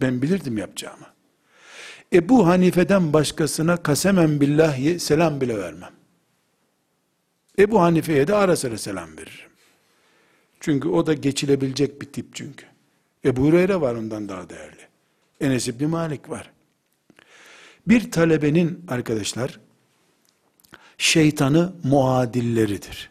ben 0.01 0.23
bilirdim 0.23 0.59
yapacağımı. 0.59 1.07
Ebu 2.13 2.47
Hanife'den 2.47 3.13
başkasına 3.13 3.77
kasemen 3.77 4.41
billah 4.41 4.99
selam 4.99 5.41
bile 5.41 5.59
vermem. 5.59 5.93
Ebu 7.59 7.81
Hanife'ye 7.81 8.29
de 8.29 8.35
ara 8.35 8.57
sıra 8.57 8.79
selam 8.79 9.17
veririm. 9.17 9.51
Çünkü 10.61 10.89
o 10.89 11.07
da 11.07 11.15
geçilebilecek 11.15 12.03
bir 12.03 12.07
tip 12.07 12.35
çünkü. 12.35 12.67
Ebu 13.25 13.43
Hureyre 13.43 13.81
var 13.81 13.95
ondan 13.95 14.29
daha 14.29 14.51
değerli. 14.51 14.89
Enes 15.41 15.69
İbni 15.69 15.87
Malik 15.87 16.31
var. 16.31 16.51
Bir 17.89 18.11
talebenin 18.11 18.85
arkadaşlar, 18.89 19.61
şeytanı 21.01 21.73
muadilleridir. 21.85 23.11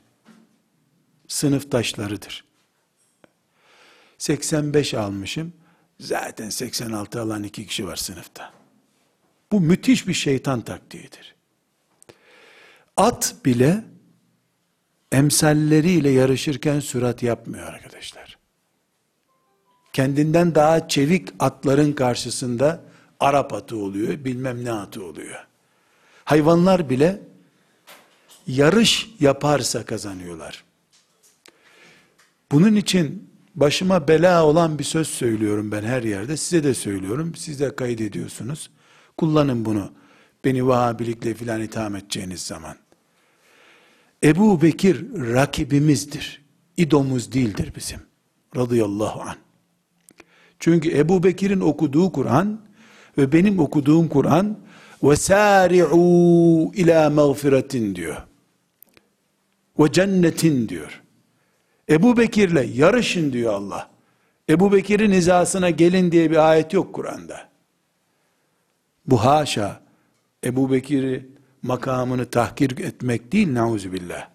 Sınıftaşlarıdır. 1.27 2.43
85 4.17 4.93
almışım. 4.93 5.53
Zaten 5.99 6.49
86 6.49 7.21
alan 7.21 7.43
iki 7.43 7.67
kişi 7.67 7.87
var 7.87 7.95
sınıfta. 7.95 8.53
Bu 9.51 9.61
müthiş 9.61 10.07
bir 10.07 10.13
şeytan 10.13 10.61
taktiğidir. 10.61 11.35
At 12.97 13.35
bile 13.45 13.83
emsalleriyle 15.11 16.09
yarışırken 16.09 16.79
sürat 16.79 17.23
yapmıyor 17.23 17.67
arkadaşlar. 17.67 18.37
Kendinden 19.93 20.55
daha 20.55 20.87
çevik 20.87 21.29
atların 21.39 21.93
karşısında 21.93 22.81
Arap 23.19 23.53
atı 23.53 23.77
oluyor, 23.77 24.25
bilmem 24.25 24.65
ne 24.65 24.71
atı 24.71 25.05
oluyor. 25.05 25.47
Hayvanlar 26.25 26.89
bile 26.89 27.28
yarış 28.49 29.09
yaparsa 29.19 29.85
kazanıyorlar. 29.85 30.63
Bunun 32.51 32.75
için 32.75 33.29
başıma 33.55 34.07
bela 34.07 34.45
olan 34.45 34.79
bir 34.79 34.83
söz 34.83 35.07
söylüyorum 35.07 35.71
ben 35.71 35.83
her 35.83 36.03
yerde. 36.03 36.37
Size 36.37 36.63
de 36.63 36.73
söylüyorum. 36.73 37.35
Siz 37.35 37.59
de 37.59 37.75
kaydediyorsunuz. 37.75 38.69
Kullanın 39.17 39.65
bunu. 39.65 39.91
Beni 40.45 40.67
Vahabilikle 40.67 41.33
filan 41.33 41.61
itham 41.61 41.95
edeceğiniz 41.95 42.41
zaman. 42.41 42.75
Ebu 44.23 44.61
Bekir 44.61 45.05
rakibimizdir. 45.13 46.41
İdomuz 46.77 47.31
değildir 47.31 47.73
bizim. 47.75 47.99
Radıyallahu 48.55 49.21
an. 49.21 49.35
Çünkü 50.59 50.97
Ebu 50.97 51.23
Bekir'in 51.23 51.59
okuduğu 51.59 52.11
Kur'an 52.11 52.61
ve 53.17 53.31
benim 53.31 53.59
okuduğum 53.59 54.07
Kur'an 54.07 54.57
Ve 55.03 55.15
sari'u 55.15 56.71
ila 56.73 57.09
mağfiretin 57.09 57.95
diyor. 57.95 58.28
Ve 59.79 59.91
cennetin 59.91 60.69
diyor. 60.69 61.01
Ebu 61.89 62.17
Bekir'le 62.17 62.77
yarışın 62.77 63.33
diyor 63.33 63.53
Allah. 63.53 63.89
Ebu 64.49 64.71
Bekir'in 64.71 65.11
hizasına 65.11 65.69
gelin 65.69 66.11
diye 66.11 66.31
bir 66.31 66.49
ayet 66.49 66.73
yok 66.73 66.93
Kur'an'da. 66.95 67.49
Bu 69.05 69.25
haşa 69.25 69.81
Ebu 70.43 70.71
Bekir'i 70.71 71.29
makamını 71.61 72.25
tahkir 72.25 72.77
etmek 72.77 73.31
değil 73.31 73.53
nauzubillah. 73.53 74.27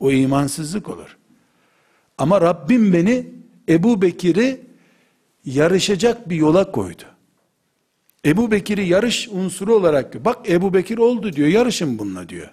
O 0.00 0.10
imansızlık 0.10 0.88
olur. 0.88 1.16
Ama 2.18 2.40
Rabbim 2.40 2.92
beni 2.92 3.26
Ebu 3.68 4.02
Bekir'i 4.02 4.60
yarışacak 5.44 6.28
bir 6.28 6.36
yola 6.36 6.72
koydu. 6.72 7.02
Ebu 8.24 8.50
Bekir'i 8.50 8.88
yarış 8.88 9.28
unsuru 9.28 9.74
olarak 9.74 10.24
bak 10.24 10.50
Ebu 10.50 10.74
Bekir 10.74 10.98
oldu 10.98 11.32
diyor 11.32 11.48
yarışın 11.48 11.98
bununla 11.98 12.28
diyor. 12.28 12.50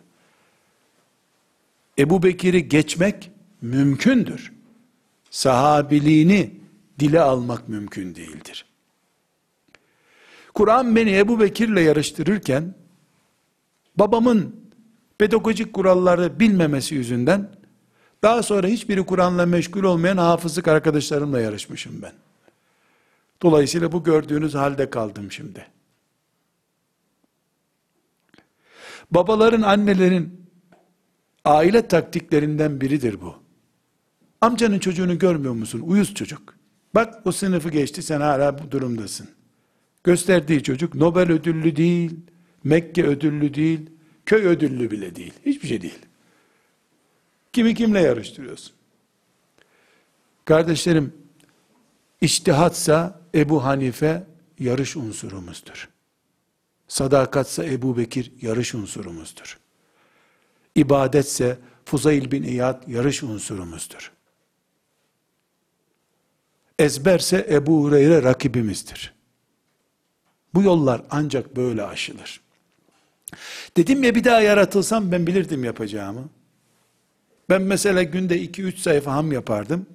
Ebu 2.01 2.24
Bekir'i 2.24 2.70
geçmek 2.70 3.31
mümkündür. 3.62 4.53
Sahabiliğini 5.29 6.51
dile 7.00 7.22
almak 7.22 7.70
mümkün 7.70 8.15
değildir. 8.15 8.65
Kur'an 10.53 10.96
beni 10.96 11.17
Ebu 11.17 11.39
Bekir'le 11.39 11.77
yarıştırırken 11.77 12.75
babamın 13.96 14.55
pedagojik 15.17 15.74
kuralları 15.74 16.39
bilmemesi 16.39 16.96
yüzünden 16.96 17.50
daha 18.24 18.43
sonra 18.43 18.67
hiçbiri 18.67 19.05
Kur'an'la 19.05 19.46
meşgul 19.46 19.84
olmayan 19.84 20.17
hafızlık 20.17 20.67
arkadaşlarımla 20.67 21.39
yarışmışım 21.39 22.01
ben. 22.01 22.13
Dolayısıyla 23.41 23.91
bu 23.91 24.03
gördüğünüz 24.03 24.55
halde 24.55 24.89
kaldım 24.89 25.31
şimdi. 25.31 25.67
Babaların, 29.12 29.62
annelerin 29.62 30.40
aile 31.45 31.88
taktiklerinden 31.88 32.81
biridir 32.81 33.21
bu. 33.21 33.36
Amcanın 34.41 34.79
çocuğunu 34.79 35.19
görmüyor 35.19 35.53
musun? 35.53 35.81
Uyuz 35.86 36.13
çocuk. 36.13 36.55
Bak 36.95 37.21
o 37.25 37.31
sınıfı 37.31 37.69
geçti 37.69 38.03
sen 38.03 38.21
hala 38.21 38.60
bu 38.60 38.71
durumdasın. 38.71 39.29
Gösterdiği 40.03 40.63
çocuk 40.63 40.95
Nobel 40.95 41.31
ödüllü 41.31 41.75
değil, 41.75 42.15
Mekke 42.63 43.03
ödüllü 43.03 43.53
değil, 43.53 43.89
köy 44.25 44.45
ödüllü 44.45 44.91
bile 44.91 45.15
değil. 45.15 45.33
Hiçbir 45.45 45.67
şey 45.67 45.81
değil. 45.81 46.00
Kimi 47.53 47.75
kimle 47.75 48.00
yarıştırıyorsun? 48.00 48.74
Kardeşlerim, 50.45 51.13
İçtihatsa 52.21 53.21
Ebu 53.36 53.63
Hanife 53.63 54.24
yarış 54.60 54.98
unsurumuzdur. 54.98 55.89
Sadakatsa 56.88 57.65
Ebu 57.65 57.98
Bekir 57.98 58.31
yarış 58.41 58.75
unsurumuzdur. 58.75 59.61
İbadetse 60.75 61.57
Fuzayl 61.85 62.31
bin 62.31 62.43
İyad 62.43 62.87
yarış 62.87 63.23
unsurumuzdur. 63.23 64.11
Ezberse 66.79 67.47
Ebu 67.49 67.83
Hureyre 67.83 68.23
rakibimizdir. 68.23 69.13
Bu 70.53 70.63
yollar 70.63 71.01
ancak 71.09 71.55
böyle 71.55 71.83
aşılır. 71.83 72.41
Dedim 73.77 74.03
ya 74.03 74.15
bir 74.15 74.23
daha 74.23 74.41
yaratılsam 74.41 75.11
ben 75.11 75.27
bilirdim 75.27 75.63
yapacağımı. 75.63 76.29
Ben 77.49 77.61
mesela 77.61 78.03
günde 78.03 78.45
2-3 78.45 78.77
sayfa 78.77 79.13
ham 79.13 79.31
yapardım. 79.31 79.85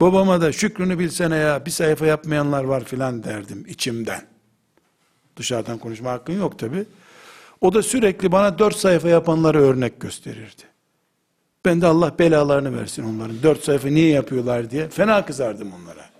Babama 0.00 0.40
da 0.40 0.52
şükrünü 0.52 0.98
bilsene 0.98 1.36
ya 1.36 1.66
bir 1.66 1.70
sayfa 1.70 2.06
yapmayanlar 2.06 2.64
var 2.64 2.84
filan 2.84 3.24
derdim 3.24 3.66
içimden. 3.68 4.26
Dışarıdan 5.36 5.78
konuşma 5.78 6.10
hakkın 6.10 6.32
yok 6.32 6.58
tabi. 6.58 6.86
O 7.60 7.72
da 7.74 7.82
sürekli 7.82 8.32
bana 8.32 8.58
dört 8.58 8.76
sayfa 8.76 9.08
yapanları 9.08 9.62
örnek 9.62 10.00
gösterirdi. 10.00 10.62
Ben 11.64 11.80
de 11.80 11.86
Allah 11.86 12.18
belalarını 12.18 12.78
versin 12.80 13.02
onların. 13.04 13.42
Dört 13.42 13.64
sayfa 13.64 13.88
niye 13.88 14.08
yapıyorlar 14.08 14.70
diye 14.70 14.88
fena 14.88 15.24
kızardım 15.24 15.72
onlara. 15.72 16.10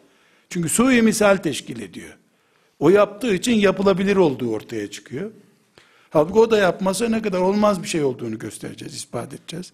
Çünkü 0.50 0.68
sui 0.68 1.02
misal 1.02 1.36
teşkil 1.36 1.80
ediyor. 1.80 2.16
O 2.78 2.90
yaptığı 2.90 3.34
için 3.34 3.52
yapılabilir 3.52 4.16
olduğu 4.16 4.50
ortaya 4.50 4.90
çıkıyor. 4.90 5.30
Halbuki 6.10 6.38
o 6.38 6.50
da 6.50 6.58
yapmasa 6.58 7.08
ne 7.08 7.22
kadar 7.22 7.40
olmaz 7.40 7.82
bir 7.82 7.88
şey 7.88 8.04
olduğunu 8.04 8.38
göstereceğiz, 8.38 8.94
ispat 8.94 9.34
edeceğiz. 9.34 9.72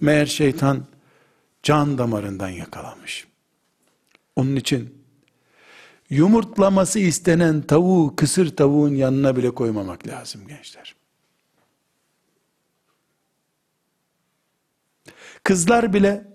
Meğer 0.00 0.26
şeytan 0.26 0.84
can 1.62 1.98
damarından 1.98 2.48
yakalamış. 2.48 3.26
Onun 4.36 4.56
için 4.56 4.99
yumurtlaması 6.10 6.98
istenen 6.98 7.62
tavuğu 7.62 8.16
kısır 8.16 8.56
tavuğun 8.56 8.94
yanına 8.94 9.36
bile 9.36 9.50
koymamak 9.50 10.06
lazım 10.08 10.46
gençler. 10.48 10.94
Kızlar 15.44 15.92
bile 15.92 16.28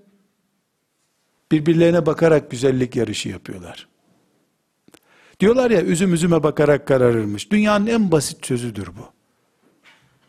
birbirlerine 1.52 2.06
bakarak 2.06 2.52
güzellik 2.52 2.96
yarışı 2.96 3.30
yapıyorlar. 3.30 3.88
Diyorlar 5.40 5.72
ya 5.72 5.82
üzüm 5.82 6.14
üzüme 6.14 6.44
bakarak 6.44 6.88
kararırmış. 6.88 7.52
Dünyanın 7.52 7.88
en 7.88 8.12
basit 8.12 8.46
sözüdür 8.46 8.88
bu. 8.88 9.10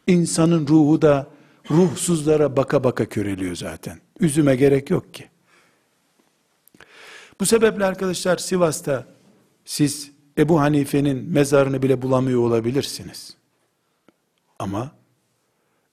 İnsanın 0.07 0.67
ruhu 0.67 1.03
da 1.03 1.31
ruhsuzlara 1.71 2.57
baka 2.57 2.85
baka 2.85 3.09
köreliyor 3.09 3.57
zaten. 3.57 4.01
Üzüme 4.21 4.57
gerek 4.57 4.91
yok 4.91 5.15
ki. 5.15 5.29
Bu 7.41 7.47
sebeple 7.47 7.85
arkadaşlar 7.85 8.37
Sivas'ta 8.37 9.16
siz 9.67 10.11
Ebu 10.39 10.61
Hanife'nin 10.61 11.31
mezarını 11.31 11.83
bile 11.83 12.03
bulamıyor 12.03 12.41
olabilirsiniz. 12.41 13.37
Ama 14.59 14.97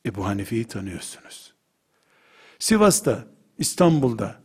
Ebu 0.06 0.26
Hanife'yi 0.26 0.66
tanıyorsunuz. 0.66 1.54
Sivas'ta, 2.60 3.28
İstanbul'da 3.58 4.36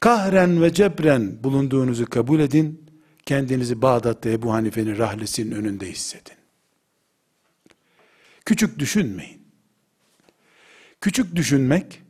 kahren 0.00 0.62
ve 0.62 0.72
cebren 0.72 1.44
bulunduğunuzu 1.44 2.06
kabul 2.06 2.40
edin. 2.40 2.90
Kendinizi 3.26 3.82
Bağdat'ta 3.82 4.30
Ebu 4.30 4.52
Hanife'nin 4.52 4.98
rahlesinin 4.98 5.50
önünde 5.50 5.90
hissedin. 5.90 6.36
Küçük 8.44 8.78
düşünmeyin. 8.78 9.40
Küçük 11.00 11.36
düşünmek, 11.36 12.02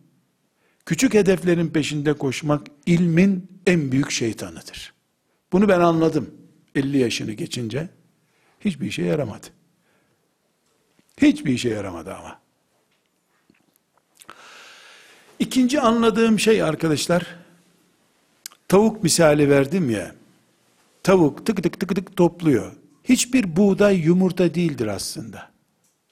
küçük 0.87 1.15
hedeflerin 1.15 1.69
peşinde 1.69 2.13
koşmak 2.13 2.67
ilmin 2.87 3.49
en 3.67 3.93
büyük 3.93 4.11
şeytanıdır. 4.11 5.00
Bunu 5.53 5.69
ben 5.69 5.81
anladım 5.81 6.35
50 6.75 6.99
yaşını 6.99 7.33
geçince. 7.33 7.89
Hiçbir 8.61 8.87
işe 8.87 9.03
yaramadı. 9.03 9.47
Hiçbir 11.17 11.53
işe 11.53 11.69
yaramadı 11.69 12.15
ama. 12.15 12.41
İkinci 15.39 15.81
anladığım 15.81 16.39
şey 16.39 16.63
arkadaşlar, 16.63 17.27
tavuk 18.69 19.03
misali 19.03 19.51
verdim 19.51 19.91
ya, 19.91 20.15
tavuk 21.03 21.47
tık 21.47 21.63
tık 21.63 21.81
tık 21.81 21.95
tık 21.95 22.17
topluyor. 22.17 22.73
Hiçbir 23.05 23.57
buğday 23.57 23.99
yumurta 23.99 24.55
değildir 24.55 24.87
aslında. 24.87 25.51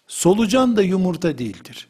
Solucan 0.07 0.77
da 0.77 0.83
yumurta 0.83 1.39
değildir. 1.39 1.89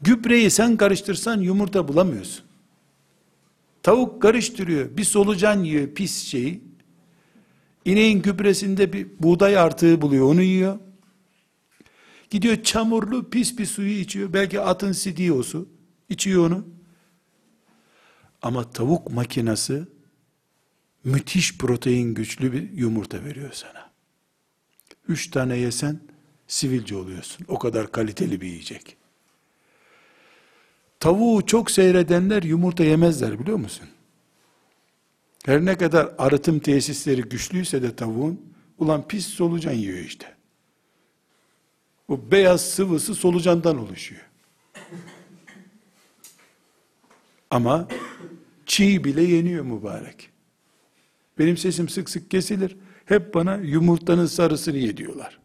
Gübreyi 0.00 0.50
sen 0.50 0.76
karıştırsan 0.76 1.40
yumurta 1.40 1.88
bulamıyorsun. 1.88 2.45
Tavuk 3.86 4.22
karıştırıyor, 4.22 4.96
bir 4.96 5.04
solucan 5.04 5.64
yiyor 5.64 5.94
pis 5.94 6.24
şeyi. 6.24 6.62
İneğin 7.84 8.22
gübresinde 8.22 8.92
bir 8.92 9.08
buğday 9.20 9.58
artığı 9.58 10.02
buluyor, 10.02 10.26
onu 10.26 10.42
yiyor. 10.42 10.78
Gidiyor 12.30 12.62
çamurlu 12.62 13.30
pis 13.30 13.58
bir 13.58 13.66
suyu 13.66 13.98
içiyor. 13.98 14.32
Belki 14.32 14.60
atın 14.60 14.92
sidiği 14.92 15.32
o 15.32 15.42
su. 15.42 15.68
İçiyor 16.08 16.46
onu. 16.46 16.66
Ama 18.42 18.70
tavuk 18.70 19.10
makinası 19.10 19.88
müthiş 21.04 21.58
protein 21.58 22.14
güçlü 22.14 22.52
bir 22.52 22.72
yumurta 22.72 23.24
veriyor 23.24 23.52
sana. 23.52 23.90
Üç 25.08 25.30
tane 25.30 25.56
yesen 25.56 26.00
sivilce 26.46 26.96
oluyorsun. 26.96 27.46
O 27.48 27.58
kadar 27.58 27.92
kaliteli 27.92 28.40
bir 28.40 28.46
yiyecek. 28.46 28.95
Tavuğu 31.00 31.46
çok 31.46 31.70
seyredenler 31.70 32.42
yumurta 32.42 32.84
yemezler 32.84 33.38
biliyor 33.38 33.56
musun? 33.56 33.88
Her 35.46 35.64
ne 35.64 35.78
kadar 35.78 36.14
arıtım 36.18 36.58
tesisleri 36.58 37.22
güçlüyse 37.22 37.82
de 37.82 37.96
tavuğun, 37.96 38.40
ulan 38.78 39.08
pis 39.08 39.26
solucan 39.26 39.72
yiyor 39.72 39.98
işte. 39.98 40.34
O 42.08 42.30
beyaz 42.30 42.60
sıvısı 42.60 43.14
solucandan 43.14 43.78
oluşuyor. 43.78 44.22
Ama 47.50 47.88
çiğ 48.66 49.04
bile 49.04 49.22
yeniyor 49.22 49.64
mübarek. 49.64 50.30
Benim 51.38 51.56
sesim 51.56 51.88
sık 51.88 52.10
sık 52.10 52.30
kesilir. 52.30 52.76
Hep 53.04 53.34
bana 53.34 53.56
yumurtanın 53.56 54.26
sarısını 54.26 54.76
ye 54.76 54.96
diyorlar. 54.96 55.38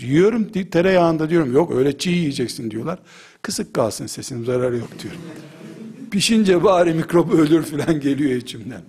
Yiyorum 0.00 0.52
tereyağında 0.52 1.30
diyorum 1.30 1.52
yok 1.52 1.72
öyle 1.74 1.98
çiğ 1.98 2.10
yiyeceksin 2.10 2.70
diyorlar. 2.70 2.98
Kısık 3.42 3.74
kalsın 3.74 4.06
sesim 4.06 4.44
zararı 4.44 4.76
yok 4.76 4.88
diyorum. 5.02 5.20
Pişince 6.10 6.64
bari 6.64 6.94
mikrop 6.94 7.34
ölür 7.34 7.62
falan 7.62 8.00
geliyor 8.00 8.30
içimden. 8.30 8.82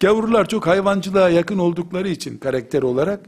Gavurlar 0.00 0.48
çok 0.48 0.66
hayvancılığa 0.66 1.30
yakın 1.30 1.58
oldukları 1.58 2.08
için 2.08 2.38
karakter 2.38 2.82
olarak 2.82 3.20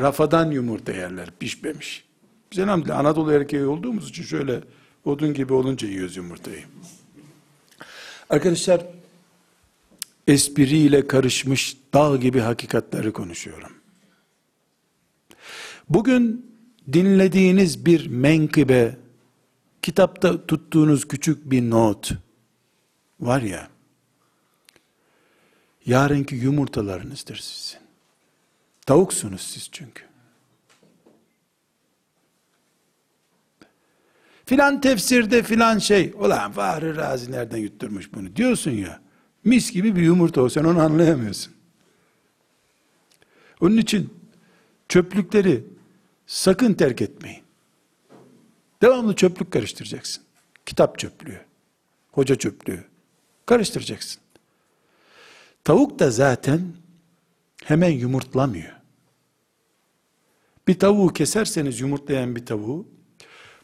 rafadan 0.00 0.50
yumurta 0.50 0.92
yerler 0.92 1.28
pişmemiş. 1.38 2.04
Biz 2.52 2.58
elhamdülillah 2.58 2.98
Anadolu 2.98 3.32
erkeği 3.32 3.64
olduğumuz 3.64 4.08
için 4.08 4.22
şöyle 4.22 4.60
odun 5.04 5.34
gibi 5.34 5.52
olunca 5.52 5.88
yiyoruz 5.88 6.16
yumurtayı. 6.16 6.62
Arkadaşlar 8.30 8.86
espriyle 10.26 11.06
karışmış 11.06 11.76
dağ 11.94 12.16
gibi 12.16 12.40
hakikatleri 12.40 13.12
konuşuyorum. 13.12 13.81
Bugün 15.88 16.52
dinlediğiniz 16.92 17.86
bir 17.86 18.06
menkıbe, 18.06 18.96
kitapta 19.82 20.46
tuttuğunuz 20.46 21.08
küçük 21.08 21.50
bir 21.50 21.70
not 21.70 22.12
var 23.20 23.42
ya, 23.42 23.68
yarınki 25.86 26.34
yumurtalarınızdır 26.34 27.36
sizin. 27.36 27.80
Tavuksunuz 28.86 29.40
siz 29.40 29.68
çünkü. 29.72 30.02
Filan 34.44 34.80
tefsirde 34.80 35.42
filan 35.42 35.78
şey, 35.78 36.12
ulan 36.18 36.52
Fahri 36.52 36.96
Razi 36.96 37.32
nereden 37.32 37.56
yutturmuş 37.56 38.14
bunu 38.14 38.36
diyorsun 38.36 38.70
ya, 38.70 39.00
mis 39.44 39.72
gibi 39.72 39.96
bir 39.96 40.02
yumurta 40.02 40.42
o, 40.42 40.48
sen 40.48 40.64
onu 40.64 40.80
anlayamıyorsun. 40.80 41.52
Onun 43.60 43.76
için 43.76 44.14
çöplükleri 44.88 45.64
sakın 46.32 46.74
terk 46.74 47.02
etmeyin. 47.02 47.42
Devamlı 48.82 49.16
çöplük 49.16 49.50
karıştıracaksın. 49.50 50.22
Kitap 50.66 50.98
çöplüğü, 50.98 51.40
hoca 52.12 52.34
çöplüğü 52.34 52.84
karıştıracaksın. 53.46 54.22
Tavuk 55.64 55.98
da 55.98 56.10
zaten 56.10 56.60
hemen 57.64 57.90
yumurtlamıyor. 57.90 58.72
Bir 60.68 60.78
tavuğu 60.78 61.08
keserseniz 61.08 61.80
yumurtlayan 61.80 62.36
bir 62.36 62.46
tavuğu, 62.46 62.86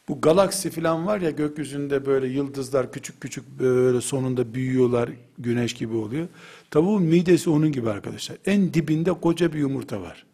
bu 0.09 0.20
galaksi 0.20 0.70
falan 0.70 1.07
var 1.07 1.20
ya 1.20 1.31
gökyüzünde 1.31 2.07
böyle 2.07 2.26
yıldızlar 2.26 2.92
küçük 2.92 3.20
küçük 3.20 3.59
böyle 3.59 4.00
sonunda 4.00 4.54
büyüyorlar, 4.54 5.11
güneş 5.38 5.74
gibi 5.74 5.94
oluyor. 5.94 6.28
Tavuğun 6.70 7.02
midesi 7.02 7.50
onun 7.50 7.72
gibi 7.72 7.90
arkadaşlar. 7.90 8.38
En 8.46 8.74
dibinde 8.74 9.12
koca 9.12 9.52
bir 9.52 9.59
yumurta 9.59 10.00
var. 10.00 10.26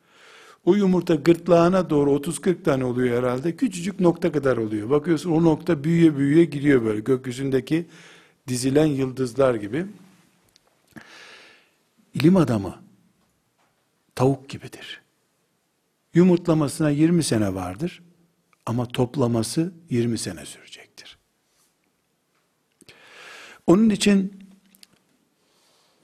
O 0.64 0.74
yumurta 0.74 1.14
gırtlağına 1.14 1.90
doğru 1.90 2.10
30-40 2.10 2.62
tane 2.62 2.84
oluyor 2.84 3.18
herhalde. 3.18 3.56
Küçücük 3.56 4.00
nokta 4.00 4.32
kadar 4.32 4.56
oluyor. 4.56 4.90
Bakıyorsun 4.90 5.30
o 5.30 5.44
nokta 5.44 5.84
büyüye 5.84 6.16
büyüye 6.16 6.44
gidiyor 6.44 6.84
böyle 6.84 7.00
gökyüzündeki 7.00 7.86
dizilen 8.48 8.86
yıldızlar 8.86 9.54
gibi. 9.54 9.86
İlim 12.14 12.36
adamı 12.36 12.74
tavuk 14.14 14.48
gibidir. 14.48 15.02
Yumurtlamasına 16.14 16.90
20 16.90 17.22
sene 17.22 17.54
vardır 17.54 18.02
ama 18.66 18.88
toplaması 18.88 19.72
20 19.90 20.18
sene 20.18 20.46
sürecektir. 20.46 21.18
Onun 23.66 23.90
için 23.90 24.46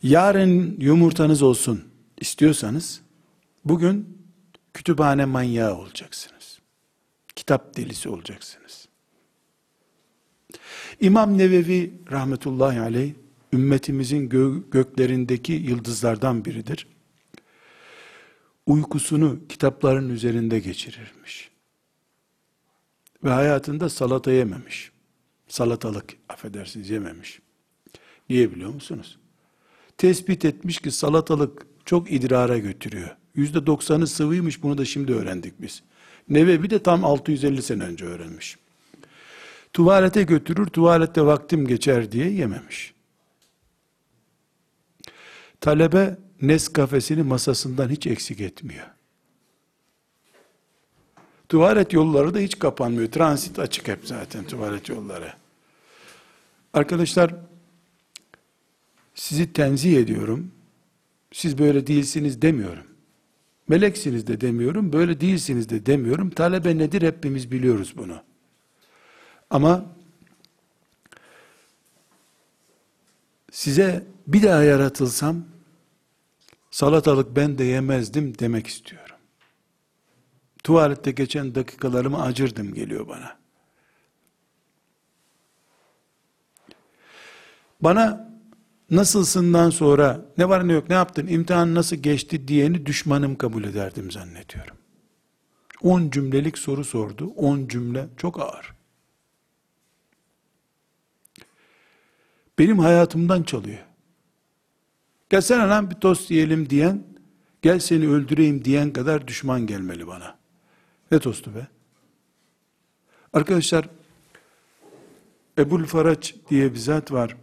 yarın 0.02 0.80
yumurtanız 0.80 1.42
olsun 1.42 1.84
istiyorsanız 2.20 3.00
bugün 3.64 4.19
kütüphane 4.74 5.24
manyağı 5.24 5.74
olacaksınız. 5.74 6.58
Kitap 7.36 7.76
delisi 7.76 8.08
olacaksınız. 8.08 8.88
İmam 11.00 11.38
Nevevi 11.38 11.92
rahmetullahi 12.10 12.80
aleyh 12.80 13.14
ümmetimizin 13.52 14.28
gö 14.28 14.54
göklerindeki 14.70 15.52
yıldızlardan 15.52 16.44
biridir. 16.44 16.86
Uykusunu 18.66 19.40
kitapların 19.48 20.08
üzerinde 20.08 20.58
geçirirmiş. 20.58 21.50
Ve 23.24 23.30
hayatında 23.30 23.88
salata 23.88 24.32
yememiş. 24.32 24.92
Salatalık 25.48 26.16
affedersiniz 26.28 26.90
yememiş. 26.90 27.40
Niye 28.30 28.52
biliyor 28.52 28.74
musunuz? 28.74 29.18
Tespit 29.98 30.44
etmiş 30.44 30.78
ki 30.78 30.90
salatalık 30.90 31.66
çok 31.84 32.12
idrara 32.12 32.58
götürüyor. 32.58 33.16
Yüzde 33.34 33.66
doksanı 33.66 34.06
sıvıymış 34.06 34.62
bunu 34.62 34.78
da 34.78 34.84
şimdi 34.84 35.14
öğrendik 35.14 35.62
biz. 35.62 35.82
Nevevi 36.28 36.70
de 36.70 36.82
tam 36.82 37.04
650 37.04 37.62
sene 37.62 37.84
önce 37.84 38.04
öğrenmiş. 38.04 38.58
Tuvalete 39.72 40.22
götürür, 40.22 40.66
tuvalette 40.66 41.22
vaktim 41.22 41.66
geçer 41.66 42.12
diye 42.12 42.30
yememiş. 42.30 42.94
Talebe 45.60 46.16
Neskafesini 46.42 47.22
masasından 47.22 47.88
hiç 47.88 48.06
eksik 48.06 48.40
etmiyor. 48.40 48.86
Tuvalet 51.48 51.92
yolları 51.92 52.34
da 52.34 52.38
hiç 52.38 52.58
kapanmıyor. 52.58 53.10
Transit 53.10 53.58
açık 53.58 53.88
hep 53.88 53.98
zaten 54.04 54.44
tuvalet 54.44 54.88
yolları. 54.88 55.32
Arkadaşlar 56.72 57.34
sizi 59.14 59.52
tenzih 59.52 59.98
ediyorum. 59.98 60.52
Siz 61.32 61.58
böyle 61.58 61.86
değilsiniz 61.86 62.42
demiyorum. 62.42 62.84
Meleksiniz 63.70 64.26
de 64.26 64.40
demiyorum, 64.40 64.92
böyle 64.92 65.20
değilsiniz 65.20 65.68
de 65.68 65.86
demiyorum. 65.86 66.30
Talebe 66.30 66.78
nedir 66.78 67.02
hepimiz 67.02 67.52
biliyoruz 67.52 67.94
bunu. 67.96 68.22
Ama 69.50 69.84
size 73.50 74.06
bir 74.26 74.42
daha 74.42 74.62
yaratılsam 74.62 75.44
salatalık 76.70 77.36
ben 77.36 77.58
de 77.58 77.64
yemezdim 77.64 78.38
demek 78.38 78.66
istiyorum. 78.66 79.16
Tuvalette 80.64 81.10
geçen 81.10 81.54
dakikalarımı 81.54 82.22
acırdım 82.22 82.74
geliyor 82.74 83.08
bana. 83.08 83.36
Bana 87.80 88.29
nasılsından 88.90 89.70
sonra 89.70 90.24
ne 90.38 90.48
var 90.48 90.68
ne 90.68 90.72
yok 90.72 90.88
ne 90.88 90.94
yaptın 90.94 91.26
imtihan 91.26 91.74
nasıl 91.74 91.96
geçti 91.96 92.48
diyeni 92.48 92.86
düşmanım 92.86 93.36
kabul 93.36 93.64
ederdim 93.64 94.10
zannediyorum. 94.10 94.76
10 95.82 96.10
cümlelik 96.10 96.58
soru 96.58 96.84
sordu. 96.84 97.32
10 97.36 97.68
cümle 97.68 98.08
çok 98.16 98.40
ağır. 98.40 98.74
Benim 102.58 102.78
hayatımdan 102.78 103.42
çalıyor. 103.42 103.78
Gelsene 105.30 105.68
lan 105.68 105.90
bir 105.90 105.94
tost 105.94 106.30
yiyelim 106.30 106.70
diyen, 106.70 107.04
gel 107.62 107.78
seni 107.78 108.08
öldüreyim 108.08 108.64
diyen 108.64 108.92
kadar 108.92 109.28
düşman 109.28 109.66
gelmeli 109.66 110.06
bana. 110.06 110.38
Ne 111.10 111.18
tostu 111.18 111.54
be? 111.54 111.66
Arkadaşlar, 113.32 113.88
Ebul 115.58 115.84
Faraç 115.84 116.34
diye 116.50 116.72
bir 116.72 116.78
zat 116.78 117.12
var. 117.12 117.36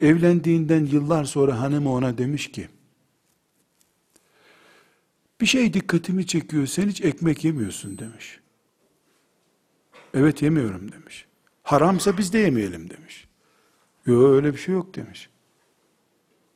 Evlendiğinden 0.00 0.84
yıllar 0.84 1.24
sonra 1.24 1.60
hanımı 1.60 1.92
ona 1.92 2.18
demiş 2.18 2.52
ki, 2.52 2.68
bir 5.40 5.46
şey 5.46 5.72
dikkatimi 5.74 6.26
çekiyor, 6.26 6.66
sen 6.66 6.88
hiç 6.88 7.00
ekmek 7.00 7.44
yemiyorsun 7.44 7.98
demiş. 7.98 8.40
Evet 10.14 10.42
yemiyorum 10.42 10.92
demiş. 10.92 11.26
Haramsa 11.62 12.18
biz 12.18 12.32
de 12.32 12.38
yemeyelim 12.38 12.90
demiş. 12.90 13.28
Yok 14.06 14.24
öyle 14.24 14.52
bir 14.52 14.58
şey 14.58 14.74
yok 14.74 14.94
demiş. 14.94 15.28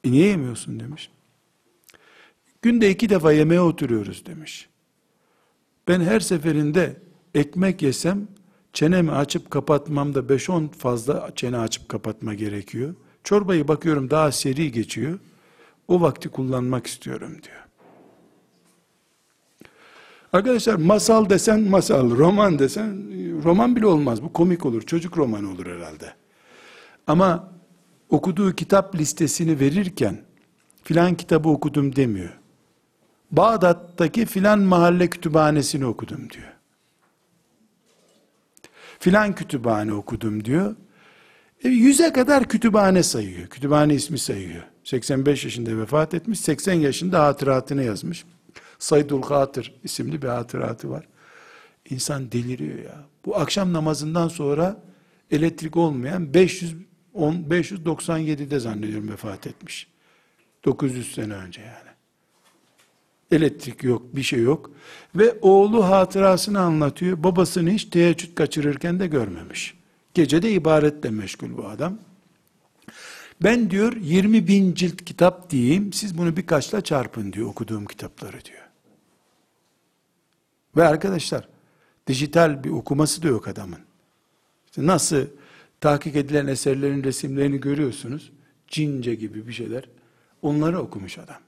E 0.05 0.13
niye 0.13 0.27
yemiyorsun 0.27 0.81
demiş. 0.81 1.11
Günde 2.63 2.91
iki 2.91 3.09
defa 3.09 3.33
yemeğe 3.33 3.61
oturuyoruz 3.61 4.27
demiş. 4.27 4.69
Ben 5.89 6.01
her 6.01 6.21
seferinde 6.21 6.97
ekmek 7.35 7.83
yesem 7.83 8.29
çenemi 8.73 9.11
açıp 9.13 9.51
kapatmamda 9.51 10.21
5-10 10.21 10.69
fazla 10.69 11.33
çene 11.37 11.59
açıp 11.59 11.89
kapatma 11.89 12.35
gerekiyor. 12.35 12.95
Çorbayı 13.25 13.69
bakıyorum 13.69 14.11
daha 14.11 14.33
seri 14.33 14.73
geçiyor. 14.73 15.19
O 15.89 16.01
vakti 16.01 16.29
kullanmak 16.29 16.87
istiyorum 16.87 17.37
diyor. 17.43 17.65
Arkadaşlar 20.33 20.75
masal 20.75 21.31
desen 21.31 21.61
masal, 21.61 22.11
roman 22.11 22.59
desen 22.59 23.03
roman 23.45 23.77
bile 23.77 23.87
olmaz. 23.87 24.23
Bu 24.23 24.33
komik 24.33 24.67
olur. 24.67 24.83
Çocuk 24.83 25.19
romanı 25.19 25.51
olur 25.51 25.67
herhalde. 25.67 26.15
Ama 27.07 27.53
okuduğu 28.11 28.53
kitap 28.53 28.95
listesini 28.95 29.61
verirken 29.61 30.23
filan 30.83 31.15
kitabı 31.15 31.49
okudum 31.49 31.97
demiyor. 31.97 32.39
Bağdat'taki 33.31 34.27
filan 34.27 34.61
mahalle 34.61 35.11
kütüphanesini 35.11 35.87
okudum 35.87 36.31
diyor. 36.31 36.53
Filan 38.99 39.35
kütüphane 39.35 39.93
okudum 39.93 40.45
diyor. 40.45 40.77
E, 41.65 41.69
yüze 41.69 42.13
kadar 42.13 42.49
kütüphane 42.49 43.03
sayıyor. 43.03 43.47
Kütüphane 43.47 43.95
ismi 43.95 44.19
sayıyor. 44.19 44.63
85 44.85 45.45
yaşında 45.45 45.79
vefat 45.79 46.15
etmiş. 46.15 46.41
80 46.41 46.75
yaşında 46.75 47.25
hatıratını 47.25 47.85
yazmış. 47.85 48.25
Saydul 48.79 49.23
Hatır 49.23 49.75
isimli 49.85 50.23
bir 50.23 50.29
hatıratı 50.29 50.91
var. 50.91 51.09
İnsan 51.91 52.33
deliriyor 52.33 52.79
ya. 52.79 53.05
Bu 53.25 53.37
akşam 53.37 53.73
namazından 53.73 54.29
sonra 54.29 54.83
elektrik 55.31 55.77
olmayan 55.77 56.35
500 56.35 56.75
10 57.15 57.35
597'de 57.35 58.61
zannediyorum 58.61 59.09
vefat 59.09 59.47
etmiş. 59.47 59.87
900 60.65 61.15
sene 61.15 61.35
önce 61.35 61.61
yani. 61.61 61.95
Elektrik 63.31 63.85
yok, 63.85 64.17
bir 64.17 64.23
şey 64.23 64.43
yok. 64.43 64.71
Ve 65.15 65.39
oğlu 65.41 65.85
hatırasını 65.85 66.61
anlatıyor. 66.61 67.23
Babasını 67.23 67.71
hiç 67.71 67.85
teheccüd 67.85 68.35
kaçırırken 68.35 69.01
de 69.01 69.07
görmemiş. 69.07 69.75
Gece 70.15 70.43
de 70.43 70.53
ibaretle 70.53 71.11
meşgul 71.11 71.57
bu 71.57 71.69
adam. 71.69 71.99
Ben 73.43 73.71
diyor 73.71 73.97
20 73.97 74.49
bin 74.49 74.75
cilt 74.75 75.05
kitap 75.05 75.51
diyeyim, 75.51 75.93
siz 75.93 76.19
bunu 76.19 76.37
birkaçla 76.37 76.81
çarpın 76.81 77.33
diyor 77.33 77.47
okuduğum 77.47 77.87
kitapları 77.87 78.45
diyor. 78.45 78.69
Ve 80.77 80.89
arkadaşlar, 80.89 81.49
dijital 82.07 82.65
bir 82.65 82.71
okuması 82.71 83.23
da 83.23 83.29
yok 83.29 83.49
adamın. 83.49 83.79
İşte 84.67 84.87
nasıl 84.87 85.27
tahkik 85.81 86.17
edilen 86.17 86.47
eserlerin 86.47 87.05
resimlerini 87.05 87.61
görüyorsunuz, 87.61 88.33
cince 88.69 89.15
gibi 89.15 89.49
bir 89.49 89.53
şeyler, 89.53 89.89
onları 90.43 90.81
okumuş 90.81 91.19
adam. 91.19 91.41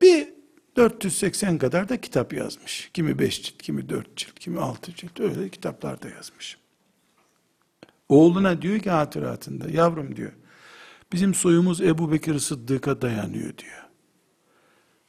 Bir 0.00 0.28
480 0.76 1.58
kadar 1.58 1.88
da 1.88 2.00
kitap 2.00 2.32
yazmış. 2.32 2.90
Kimi 2.94 3.18
5 3.18 3.42
cilt, 3.42 3.62
kimi 3.62 3.88
4 3.88 4.16
cilt, 4.16 4.38
kimi 4.38 4.60
6 4.60 4.94
cilt, 4.94 5.20
öyle 5.20 5.48
kitaplar 5.48 6.02
da 6.02 6.08
yazmış. 6.08 6.65
Oğluna 8.08 8.62
diyor 8.62 8.78
ki 8.78 8.90
hatıratında, 8.90 9.70
yavrum 9.70 10.16
diyor, 10.16 10.32
bizim 11.12 11.34
soyumuz 11.34 11.80
Ebu 11.80 12.12
Bekir 12.12 12.38
Sıddık'a 12.38 13.02
dayanıyor 13.02 13.58
diyor. 13.58 13.86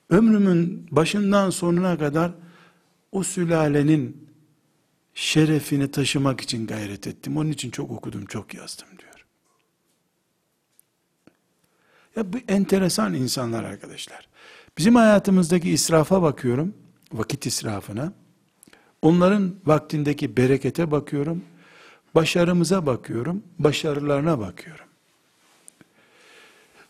Ömrümün 0.10 0.88
başından 0.92 1.50
sonuna 1.50 1.98
kadar 1.98 2.32
o 3.12 3.24
sülalenin 3.24 4.28
şerefini 5.14 5.92
taşımak 5.92 6.42
için 6.42 6.68
gayret 6.68 7.08
ettim. 7.08 7.38
Onun 7.38 7.50
için 7.50 7.72
çok 7.72 7.92
okudum, 7.92 8.26
çok 8.26 8.54
yazdım 8.54 8.88
diyor. 9.00 9.26
Ya 12.16 12.34
bu 12.34 12.38
enteresan 12.48 13.14
insanlar 13.14 13.64
arkadaşlar. 13.64 14.28
Bizim 14.78 14.96
hayatımızdaki 14.96 15.70
israfa 15.70 16.22
bakıyorum, 16.22 16.74
vakit 17.14 17.46
israfına. 17.46 18.14
Onların 19.02 19.56
vaktindeki 19.66 20.38
berekete 20.38 20.92
bakıyorum. 20.92 21.44
Başarımıza 22.18 22.86
bakıyorum, 22.86 23.44
başarılarına 23.60 24.40
bakıyorum. 24.40 24.86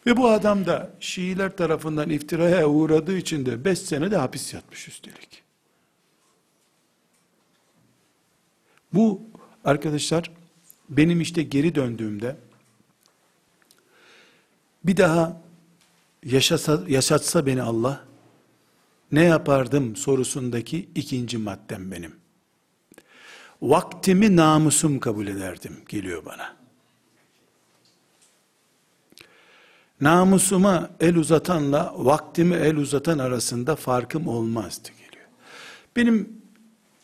Ve 0.06 0.18
bu 0.18 0.30
adam 0.30 0.66
da 0.66 0.94
Şiiler 1.00 1.58
tarafından 1.58 2.10
iftiraya 2.10 2.68
uğradığı 2.68 3.18
için 3.18 3.46
de 3.46 3.66
5 3.66 3.80
sene 3.80 4.12
de 4.12 4.18
hapis 4.18 4.54
yatmış 4.54 4.88
üstelik. 4.88 5.44
Bu 8.94 9.22
arkadaşlar 9.66 10.32
benim 10.90 11.22
işte 11.22 11.44
geri 11.44 11.76
döndüğümde 11.76 12.36
bir 14.84 14.98
daha 14.98 15.42
yaşasa, 16.24 16.84
yaşatsa 16.88 17.46
beni 17.46 17.62
Allah 17.62 18.06
ne 19.12 19.24
yapardım 19.24 19.96
sorusundaki 19.96 20.90
ikinci 20.96 21.38
maddem 21.38 21.92
benim 21.92 22.27
vaktimi 23.62 24.36
namusum 24.36 25.00
kabul 25.00 25.28
ederdim 25.28 25.78
geliyor 25.90 26.26
bana. 26.26 26.58
Namusuma 30.02 30.90
el 31.00 31.16
uzatanla 31.16 31.94
vaktimi 31.98 32.56
el 32.56 32.76
uzatan 32.76 33.20
arasında 33.20 33.76
farkım 33.76 34.28
olmazdı 34.28 34.90
geliyor. 34.90 35.28
Benim 35.96 36.42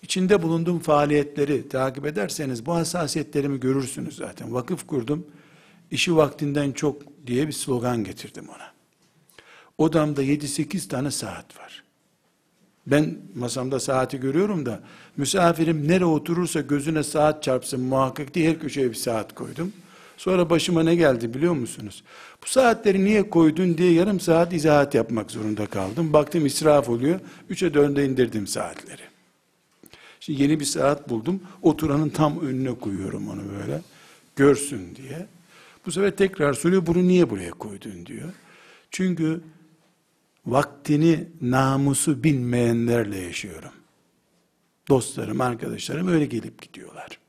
içinde 0.01 0.43
bulunduğum 0.43 0.79
faaliyetleri 0.79 1.69
takip 1.69 2.05
ederseniz 2.05 2.65
bu 2.65 2.73
hassasiyetlerimi 2.73 3.59
görürsünüz 3.59 4.15
zaten. 4.15 4.53
Vakıf 4.53 4.87
kurdum, 4.87 5.27
işi 5.91 6.15
vaktinden 6.15 6.71
çok 6.71 7.01
diye 7.27 7.47
bir 7.47 7.53
slogan 7.53 8.03
getirdim 8.03 8.49
ona. 8.49 8.73
Odamda 9.77 10.23
7-8 10.23 10.87
tane 10.87 11.11
saat 11.11 11.59
var. 11.59 11.83
Ben 12.87 13.17
masamda 13.35 13.79
saati 13.79 14.19
görüyorum 14.19 14.65
da 14.65 14.79
misafirim 15.17 15.87
nere 15.87 16.05
oturursa 16.05 16.61
gözüne 16.61 17.03
saat 17.03 17.43
çarpsın 17.43 17.81
muhakkak 17.81 18.33
diye 18.33 18.49
her 18.49 18.59
köşeye 18.59 18.89
bir 18.89 18.95
saat 18.95 19.35
koydum. 19.35 19.73
Sonra 20.17 20.49
başıma 20.49 20.83
ne 20.83 20.95
geldi 20.95 21.33
biliyor 21.33 21.53
musunuz? 21.53 22.03
Bu 22.43 22.47
saatleri 22.47 23.05
niye 23.05 23.29
koydun 23.29 23.77
diye 23.77 23.93
yarım 23.93 24.19
saat 24.19 24.53
izahat 24.53 24.95
yapmak 24.95 25.31
zorunda 25.31 25.65
kaldım. 25.65 26.13
Baktım 26.13 26.45
israf 26.45 26.89
oluyor. 26.89 27.19
Üçe 27.49 27.73
dörde 27.73 28.05
indirdim 28.05 28.47
saatleri. 28.47 29.01
Şimdi 30.19 30.41
yeni 30.41 30.59
bir 30.59 30.65
saat 30.65 31.09
buldum. 31.09 31.41
Oturanın 31.61 32.09
tam 32.09 32.39
önüne 32.39 32.75
koyuyorum 32.79 33.29
onu 33.29 33.41
böyle. 33.59 33.81
Görsün 34.35 34.95
diye. 34.95 35.27
Bu 35.85 35.91
sefer 35.91 36.11
tekrar 36.11 36.53
soruyor 36.53 36.85
bunu 36.85 37.07
niye 37.07 37.29
buraya 37.29 37.51
koydun 37.51 38.05
diyor. 38.05 38.29
Çünkü 38.91 39.41
vaktini 40.45 41.27
namusu 41.41 42.23
bilmeyenlerle 42.23 43.17
yaşıyorum. 43.17 43.71
Dostlarım, 44.89 45.41
arkadaşlarım 45.41 46.08
öyle 46.08 46.25
gelip 46.25 46.62
gidiyorlar. 46.62 47.19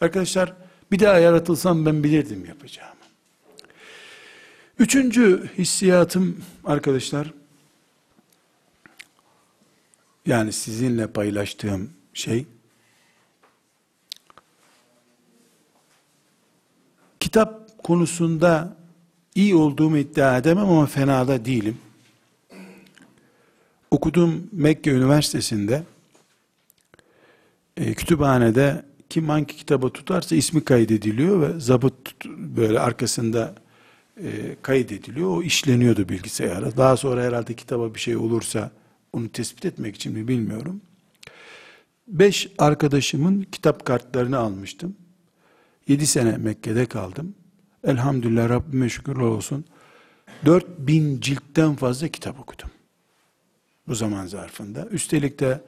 Arkadaşlar 0.00 0.56
bir 0.90 0.98
daha 0.98 1.18
yaratılsam 1.18 1.86
ben 1.86 2.04
bilirdim 2.04 2.44
yapacağımı. 2.44 2.96
Üçüncü 4.78 5.50
hissiyatım 5.58 6.44
arkadaşlar, 6.64 7.32
yani 10.26 10.52
sizinle 10.52 11.06
paylaştığım 11.06 11.90
şey, 12.14 12.46
kitap 17.20 17.82
konusunda 17.84 18.76
iyi 19.34 19.54
olduğumu 19.54 19.98
iddia 19.98 20.38
edemem 20.38 20.68
ama 20.68 20.86
fena 20.86 21.28
da 21.28 21.44
değilim 21.44 21.78
okuduğum 23.96 24.50
Mekke 24.52 24.90
Üniversitesi'nde 24.90 25.82
e, 27.76 27.94
kütüphanede 27.94 28.82
kim 29.10 29.28
hangi 29.28 29.56
kitabı 29.56 29.90
tutarsa 29.90 30.36
ismi 30.36 30.64
kaydediliyor 30.64 31.40
ve 31.40 31.60
zabıt 31.60 32.26
böyle 32.28 32.80
arkasında 32.80 33.54
e, 34.16 34.56
kaydediliyor. 34.62 35.30
O 35.30 35.42
işleniyordu 35.42 36.08
bilgisayara. 36.08 36.76
Daha 36.76 36.96
sonra 36.96 37.22
herhalde 37.22 37.54
kitaba 37.54 37.94
bir 37.94 38.00
şey 38.00 38.16
olursa 38.16 38.70
onu 39.12 39.28
tespit 39.28 39.64
etmek 39.64 39.96
için 39.96 40.12
mi 40.12 40.28
bilmiyorum. 40.28 40.80
Beş 42.08 42.48
arkadaşımın 42.58 43.46
kitap 43.52 43.84
kartlarını 43.84 44.38
almıştım. 44.38 44.96
Yedi 45.88 46.06
sene 46.06 46.36
Mekke'de 46.36 46.86
kaldım. 46.86 47.34
Elhamdülillah 47.84 48.48
Rabbime 48.48 48.88
şükürler 48.88 49.20
olsun. 49.20 49.64
Dört 50.44 50.66
bin 50.78 51.20
ciltten 51.20 51.74
fazla 51.74 52.08
kitap 52.08 52.40
okudum 52.40 52.70
bu 53.88 53.94
zaman 53.94 54.26
zarfında. 54.26 54.86
Üstelik 54.90 55.40
de 55.40 55.62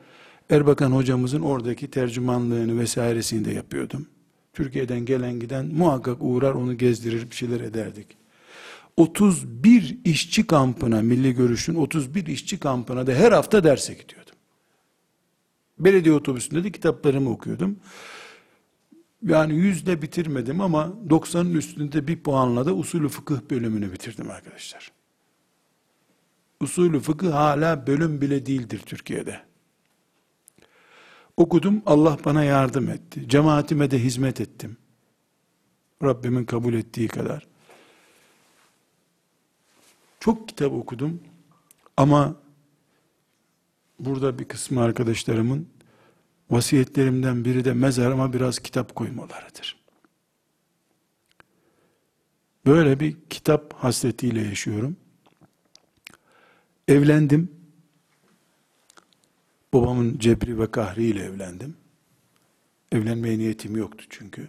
Erbakan 0.51 0.91
hocamızın 0.91 1.41
oradaki 1.41 1.91
tercümanlığını 1.91 2.81
vesairesini 2.81 3.45
de 3.45 3.53
yapıyordum. 3.53 4.09
Türkiye'den 4.53 5.05
gelen 5.05 5.41
giden 5.41 5.67
muhakkak 5.67 6.17
uğrar 6.21 6.55
onu 6.55 6.79
gezdirir 6.79 7.31
bir 7.31 7.37
şeyler 7.37 7.61
ederdik. 7.61 8.07
31 8.97 9.99
işçi 10.05 10.47
kampına, 10.47 11.03
milli 11.03 11.35
görüşün 11.35 11.75
31 11.75 12.27
işçi 12.27 12.61
kampına 12.61 13.07
da 13.07 13.13
her 13.13 13.33
hafta 13.33 13.65
derse 13.65 13.95
gidiyordum. 13.95 14.35
Belediye 15.79 16.15
otobüsünde 16.15 16.65
de 16.65 16.73
kitaplarımı 16.73 17.31
okuyordum. 17.31 17.77
Yani 19.23 19.55
yüzde 19.55 20.03
bitirmedim 20.03 20.61
ama 20.61 20.93
90'ın 21.09 21.55
üstünde 21.55 22.09
bir 22.09 22.23
puanla 22.23 22.67
da 22.67 22.75
usulü 22.75 23.09
fıkıh 23.09 23.41
bölümünü 23.51 23.93
bitirdim 23.93 24.31
arkadaşlar 24.31 24.98
usulü 26.61 27.01
fıkıh 27.01 27.33
hala 27.33 27.87
bölüm 27.87 28.21
bile 28.21 28.47
değildir 28.47 28.79
Türkiye'de. 28.87 29.41
Okudum, 31.37 31.83
Allah 31.87 32.19
bana 32.25 32.45
yardım 32.45 32.89
etti. 32.89 33.29
Cemaatime 33.29 33.91
de 33.91 33.99
hizmet 33.99 34.41
ettim. 34.41 34.77
Rabbimin 36.03 36.45
kabul 36.45 36.75
ettiği 36.75 37.09
kadar. 37.09 37.47
Çok 40.21 40.49
kitap 40.49 40.73
okudum 40.73 41.21
ama 41.97 42.37
burada 43.99 44.39
bir 44.39 44.45
kısmı 44.45 44.83
arkadaşlarımın 44.83 45.69
vasiyetlerimden 46.51 47.45
biri 47.45 47.65
de 47.65 47.73
mezarıma 47.73 48.33
biraz 48.33 48.59
kitap 48.59 48.95
koymalarıdır. 48.95 49.77
Böyle 52.67 53.01
bir 53.01 53.17
kitap 53.31 53.75
hasretiyle 53.75 54.41
yaşıyorum. 54.41 54.97
Evlendim. 56.89 57.51
Babamın 59.73 60.19
cebri 60.19 60.59
ve 60.59 60.71
kahriyle 60.71 61.25
evlendim. 61.25 61.77
Evlenmeye 62.93 63.39
niyetim 63.39 63.77
yoktu 63.77 64.05
çünkü. 64.11 64.49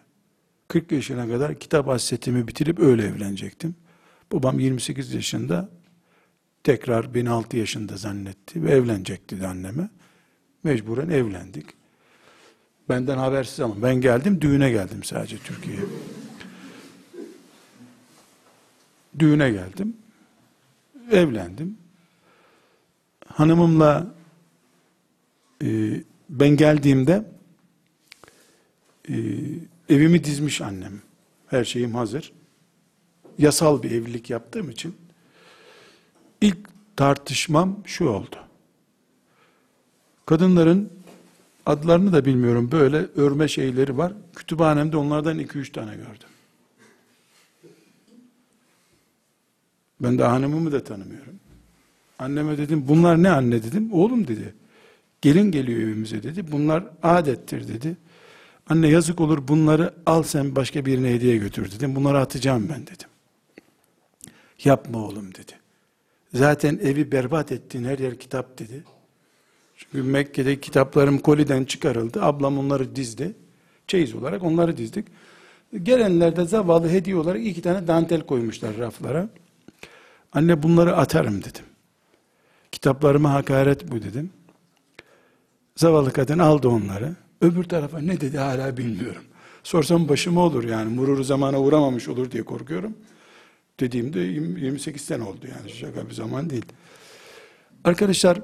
40 0.68 0.92
yaşına 0.92 1.28
kadar 1.28 1.60
kitap 1.60 1.88
hasretimi 1.88 2.48
bitirip 2.48 2.80
öyle 2.80 3.04
evlenecektim. 3.04 3.76
Babam 4.32 4.60
28 4.60 5.14
yaşında 5.14 5.70
tekrar 6.64 7.14
beni 7.14 7.30
6 7.30 7.58
yaşında 7.58 7.98
zannetti 7.98 8.64
ve 8.64 8.72
evlenecekti 8.72 9.48
anneme. 9.48 9.90
Mecburen 10.64 11.10
evlendik. 11.10 11.66
Benden 12.90 13.18
habersiz 13.18 13.60
ama 13.60 13.82
ben 13.82 14.02
geldim 14.02 14.42
düğüne 14.42 14.72
geldim 14.72 15.04
sadece 15.04 15.38
Türkiye'ye. 15.38 15.84
düğüne 19.20 19.52
geldim. 19.52 19.98
Evlendim. 21.12 21.78
Hanımımla 23.40 24.08
e, 25.64 25.68
ben 26.30 26.50
geldiğimde 26.50 27.26
e, 29.10 29.16
evimi 29.90 30.24
dizmiş 30.24 30.62
annem. 30.62 31.02
Her 31.48 31.64
şeyim 31.64 31.96
hazır. 31.96 32.32
Yasal 33.38 33.84
bir 33.84 33.92
evlilik 33.92 34.30
yaptığım 34.30 34.70
için 34.70 34.96
ilk 36.42 36.58
tartışmam 36.96 37.84
şu 37.86 38.06
oldu. 38.06 38.36
Kadınların 40.26 40.90
adlarını 41.66 42.14
da 42.14 42.26
bilmiyorum 42.26 42.72
böyle 42.72 42.98
örme 43.16 43.48
şeyleri 43.48 43.98
var. 43.98 44.14
Kütüphanemde 44.36 44.98
onlardan 44.98 45.40
iki 45.40 45.58
üç 45.58 45.72
tane 45.72 45.96
gördüm. 45.96 46.30
Ben 50.00 50.18
de 50.18 50.24
hanımımı 50.24 50.72
da 50.72 50.84
tanımıyorum. 50.84 51.40
Anneme 52.20 52.58
dedim 52.58 52.86
bunlar 52.88 53.24
ne 53.24 53.30
anne 53.30 53.64
dedim. 53.64 53.94
Oğlum 53.94 54.28
dedi. 54.28 54.54
Gelin 55.22 55.52
geliyor 55.52 55.82
evimize 55.82 56.24
dedi. 56.24 56.52
Bunlar 56.52 56.84
adettir 57.04 57.68
dedi. 57.68 57.98
Anne 58.70 58.88
yazık 58.88 59.22
olur 59.22 59.48
bunları 59.48 59.94
al 60.06 60.24
sen 60.24 60.56
başka 60.56 60.86
birine 60.86 61.14
hediye 61.14 61.38
götür 61.38 61.72
dedim. 61.72 61.96
Bunları 61.96 62.20
atacağım 62.20 62.70
ben 62.70 62.82
dedim. 62.82 63.08
Yapma 64.64 65.00
oğlum 65.00 65.34
dedi. 65.34 65.52
Zaten 66.34 66.80
evi 66.84 67.12
berbat 67.12 67.52
ettin 67.52 67.84
her 67.84 68.00
yer 68.00 68.20
kitap 68.20 68.60
dedi. 68.60 68.84
Çünkü 69.78 70.04
Mekke'de 70.04 70.60
kitaplarım 70.60 71.20
koliden 71.20 71.66
çıkarıldı. 71.66 72.24
Ablam 72.24 72.58
onları 72.58 72.96
dizdi. 72.96 73.36
Çeyiz 73.88 74.16
olarak 74.16 74.44
onları 74.44 74.78
dizdik. 74.78 75.06
Gelenler 75.84 76.36
de 76.36 76.46
zavallı 76.46 76.90
hediye 76.90 77.16
olarak 77.16 77.46
iki 77.46 77.62
tane 77.62 77.88
dantel 77.88 78.22
koymuşlar 78.22 78.78
raflara. 78.78 79.30
Anne 80.34 80.64
bunları 80.64 80.96
atarım 80.96 81.40
dedim. 81.44 81.66
Kitaplarıma 82.72 83.34
hakaret 83.34 83.92
bu 83.92 84.02
dedim. 84.02 84.30
Zavallı 85.76 86.14
kadın 86.14 86.40
aldı 86.40 86.68
onları. 86.68 87.16
Öbür 87.42 87.64
tarafa 87.64 88.00
ne 88.00 88.22
dedi 88.22 88.38
hala 88.38 88.78
bilmiyorum. 88.78 89.24
Sorsam 89.64 90.10
başıma 90.10 90.42
olur 90.42 90.64
yani. 90.64 90.96
Mururu 90.96 91.24
zamana 91.24 91.60
uğramamış 91.62 92.08
olur 92.08 92.32
diye 92.32 92.44
korkuyorum. 92.44 92.98
Dediğimde 93.80 94.20
28 94.20 95.02
sene 95.02 95.24
oldu 95.24 95.48
yani. 95.58 95.72
Şaka 95.72 96.10
bir 96.10 96.14
zaman 96.14 96.50
değil. 96.50 96.66
Arkadaşlar 97.84 98.42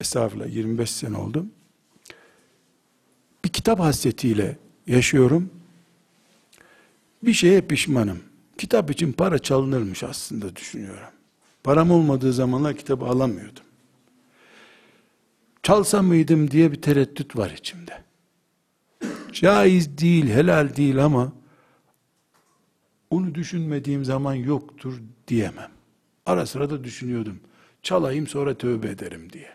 estağfurullah 0.00 0.54
25 0.54 0.90
sene 0.90 1.16
oldu. 1.16 1.46
Bir 3.44 3.48
kitap 3.48 3.80
hasretiyle 3.80 4.56
yaşıyorum. 4.86 5.50
Bir 7.22 7.32
şeye 7.32 7.60
pişmanım. 7.60 8.18
Kitap 8.58 8.90
için 8.90 9.12
para 9.12 9.38
çalınırmış 9.38 10.02
aslında 10.04 10.56
düşünüyorum. 10.56 11.19
Param 11.64 11.90
olmadığı 11.90 12.32
zamanlar 12.32 12.76
kitabı 12.76 13.04
alamıyordum. 13.04 13.64
Çalsa 15.62 16.02
mıydım 16.02 16.50
diye 16.50 16.72
bir 16.72 16.82
tereddüt 16.82 17.36
var 17.36 17.50
içimde. 17.50 18.02
Caiz 19.32 19.98
değil, 19.98 20.26
helal 20.26 20.76
değil 20.76 21.04
ama 21.04 21.32
onu 23.10 23.34
düşünmediğim 23.34 24.04
zaman 24.04 24.34
yoktur 24.34 25.00
diyemem. 25.28 25.70
Ara 26.26 26.46
sıra 26.46 26.70
da 26.70 26.84
düşünüyordum. 26.84 27.40
Çalayım 27.82 28.26
sonra 28.26 28.54
tövbe 28.54 28.88
ederim 28.88 29.32
diye. 29.32 29.50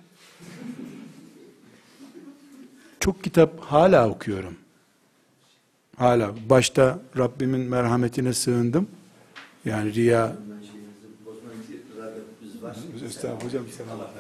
Çok 2.99 3.23
kitap 3.23 3.59
hala 3.59 4.09
okuyorum. 4.09 4.55
Hala 5.97 6.35
başta 6.49 6.99
Rabbimin 7.17 7.61
merhametine 7.61 8.33
sığındım. 8.33 8.87
Yani 9.65 9.93
riya 9.93 10.35
Estağfurullah 13.05 13.43
hocam 13.43 13.63
sen 13.77 13.85
Allah 13.87 14.11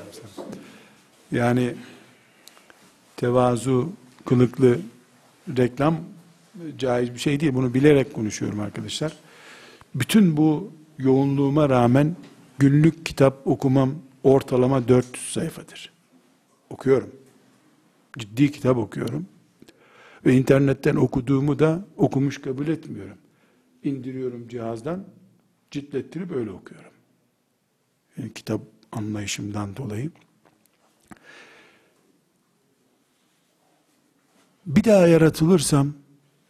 Yani 1.31 1.75
tevazu 3.17 3.89
kılıklı 4.25 4.79
reklam 5.57 5.97
caiz 6.77 7.13
bir 7.13 7.19
şey 7.19 7.39
değil. 7.39 7.53
Bunu 7.53 7.73
bilerek 7.73 8.13
konuşuyorum 8.13 8.59
arkadaşlar. 8.59 9.17
Bütün 9.95 10.37
bu 10.37 10.71
yoğunluğuma 10.97 11.69
rağmen 11.69 12.15
günlük 12.59 13.05
kitap 13.05 13.47
okumam 13.47 13.95
ortalama 14.23 14.87
400 14.87 15.33
sayfadır. 15.33 15.91
Okuyorum. 16.69 17.09
Ciddi 18.17 18.51
kitap 18.51 18.77
okuyorum. 18.77 19.25
Ve 20.25 20.33
internetten 20.33 20.95
okuduğumu 20.95 21.59
da 21.59 21.85
okumuş 21.97 22.41
kabul 22.41 22.67
etmiyorum. 22.67 23.17
İndiriyorum 23.83 24.47
cihazdan, 24.47 25.05
ciltlettirip 25.71 26.31
öyle 26.31 26.51
okuyorum. 26.51 26.94
Yani 28.17 28.33
kitap 28.33 28.61
anlayışımdan 28.91 29.75
dolayı. 29.75 30.11
Bir 34.65 34.83
daha 34.83 35.07
yaratılırsam, 35.07 35.93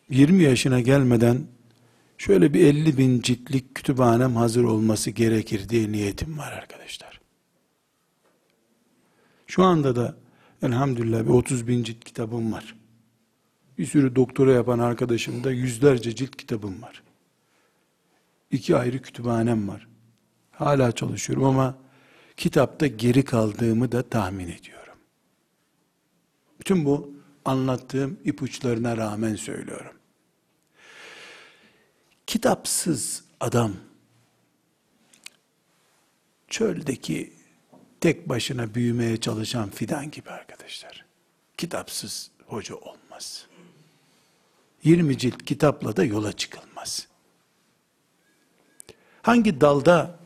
20 0.09 0.43
yaşına 0.43 0.79
gelmeden 0.79 1.47
şöyle 2.17 2.53
bir 2.53 2.65
50 2.65 2.97
bin 2.97 3.21
ciltlik 3.21 3.75
kütüphanem 3.75 4.35
hazır 4.35 4.63
olması 4.63 5.11
gerekir 5.11 5.69
diye 5.69 5.91
niyetim 5.91 6.37
var 6.37 6.51
arkadaşlar. 6.51 7.21
Şu 9.47 9.63
anda 9.63 9.95
da 9.95 10.15
elhamdülillah 10.61 11.23
bir 11.23 11.29
30 11.29 11.67
bin 11.67 11.83
cilt 11.83 12.03
kitabım 12.05 12.53
var. 12.53 12.75
Bir 13.77 13.85
sürü 13.85 14.15
doktora 14.15 14.51
yapan 14.51 14.79
arkadaşım 14.79 15.43
da 15.43 15.51
yüzlerce 15.51 16.15
cilt 16.15 16.35
kitabım 16.35 16.81
var. 16.81 17.03
İki 18.51 18.75
ayrı 18.75 19.01
kütüphanem 19.01 19.67
var. 19.67 19.87
Hala 20.57 20.91
çalışıyorum 20.91 21.43
ama 21.43 21.77
kitapta 22.37 22.87
geri 22.87 23.25
kaldığımı 23.25 23.91
da 23.91 24.09
tahmin 24.09 24.47
ediyorum. 24.47 24.97
Bütün 26.59 26.85
bu 26.85 27.13
anlattığım 27.45 28.19
ipuçlarına 28.25 28.97
rağmen 28.97 29.35
söylüyorum. 29.35 29.93
Kitapsız 32.27 33.23
adam 33.39 33.73
çöldeki 36.47 37.33
tek 38.01 38.29
başına 38.29 38.75
büyümeye 38.75 39.17
çalışan 39.17 39.69
fidan 39.69 40.11
gibi 40.11 40.29
arkadaşlar. 40.29 41.05
Kitapsız 41.57 42.31
hoca 42.47 42.75
olmaz. 42.75 43.45
20 44.83 45.17
cilt 45.17 45.45
kitapla 45.45 45.97
da 45.97 46.03
yola 46.03 46.33
çıkılmaz. 46.33 47.07
Hangi 49.21 49.61
dalda 49.61 50.19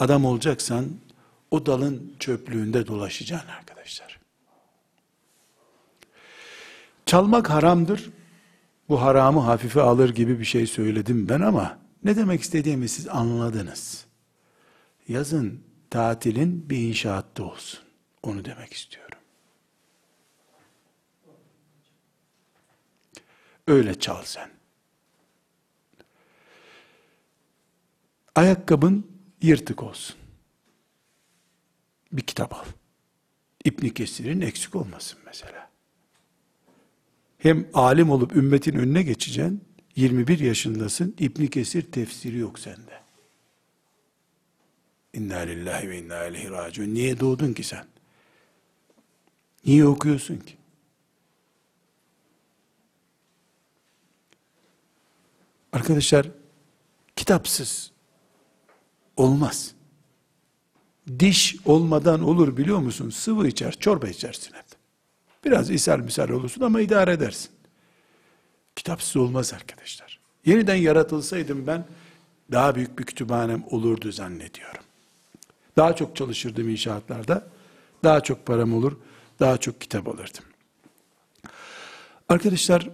adam 0.00 0.24
olacaksan 0.24 0.88
o 1.50 1.66
dalın 1.66 2.14
çöplüğünde 2.18 2.86
dolaşacaksın 2.86 3.48
arkadaşlar. 3.48 4.20
Çalmak 7.06 7.50
haramdır. 7.50 8.10
Bu 8.88 9.02
haramı 9.02 9.40
hafife 9.40 9.80
alır 9.80 10.14
gibi 10.14 10.40
bir 10.40 10.44
şey 10.44 10.66
söyledim 10.66 11.28
ben 11.28 11.40
ama 11.40 11.78
ne 12.04 12.16
demek 12.16 12.40
istediğimi 12.40 12.88
siz 12.88 13.08
anladınız. 13.08 14.04
Yazın 15.08 15.62
tatilin 15.90 16.70
bir 16.70 16.78
inşaatta 16.78 17.44
olsun. 17.44 17.80
Onu 18.22 18.44
demek 18.44 18.72
istiyorum. 18.72 19.18
Öyle 23.66 23.98
çal 23.98 24.22
sen. 24.24 24.50
Ayakkabın 28.34 29.09
yırtık 29.42 29.82
olsun. 29.82 30.16
Bir 32.12 32.22
kitap 32.22 32.54
al. 32.54 32.64
İbn 33.64 33.88
Kesir'in 33.88 34.40
eksik 34.40 34.76
olmasın 34.76 35.18
mesela. 35.26 35.70
Hem 37.38 37.68
alim 37.74 38.10
olup 38.10 38.36
ümmetin 38.36 38.74
önüne 38.74 39.02
geçeceksin. 39.02 39.64
21 39.96 40.38
yaşındasın. 40.38 41.16
İbn 41.18 41.46
Kesir 41.46 41.92
tefsiri 41.92 42.38
yok 42.38 42.58
sende. 42.58 43.00
İnna 45.14 45.38
lillahi 45.38 45.90
ve 45.90 45.98
inna 45.98 46.24
ileyhi 46.24 46.50
raciun. 46.50 46.94
Niye 46.94 47.20
doğdun 47.20 47.52
ki 47.52 47.62
sen? 47.62 47.86
Niye 49.64 49.86
okuyorsun 49.86 50.36
ki? 50.36 50.56
Arkadaşlar 55.72 56.30
kitapsız 57.16 57.92
olmaz. 59.20 59.74
Diş 61.18 61.56
olmadan 61.64 62.22
olur 62.22 62.56
biliyor 62.56 62.78
musun? 62.78 63.10
Sıvı 63.10 63.48
içer, 63.48 63.72
çorba 63.72 64.08
içersin 64.08 64.52
hep. 64.52 64.64
Biraz 65.44 65.70
ishal 65.70 65.98
misal 65.98 66.28
olursun 66.28 66.62
ama 66.62 66.80
idare 66.80 67.12
edersin. 67.12 67.50
Kitapsız 68.76 69.16
olmaz 69.16 69.52
arkadaşlar. 69.52 70.20
Yeniden 70.46 70.74
yaratılsaydım 70.74 71.66
ben 71.66 71.84
daha 72.52 72.74
büyük 72.74 72.98
bir 72.98 73.04
kütüphanem 73.04 73.64
olurdu 73.70 74.12
zannediyorum. 74.12 74.84
Daha 75.76 75.96
çok 75.96 76.16
çalışırdım 76.16 76.68
inşaatlarda. 76.68 77.48
Daha 78.04 78.20
çok 78.20 78.46
param 78.46 78.74
olur. 78.74 78.96
Daha 79.40 79.58
çok 79.58 79.80
kitap 79.80 80.08
alırdım. 80.08 80.44
Arkadaşlar 82.28 82.88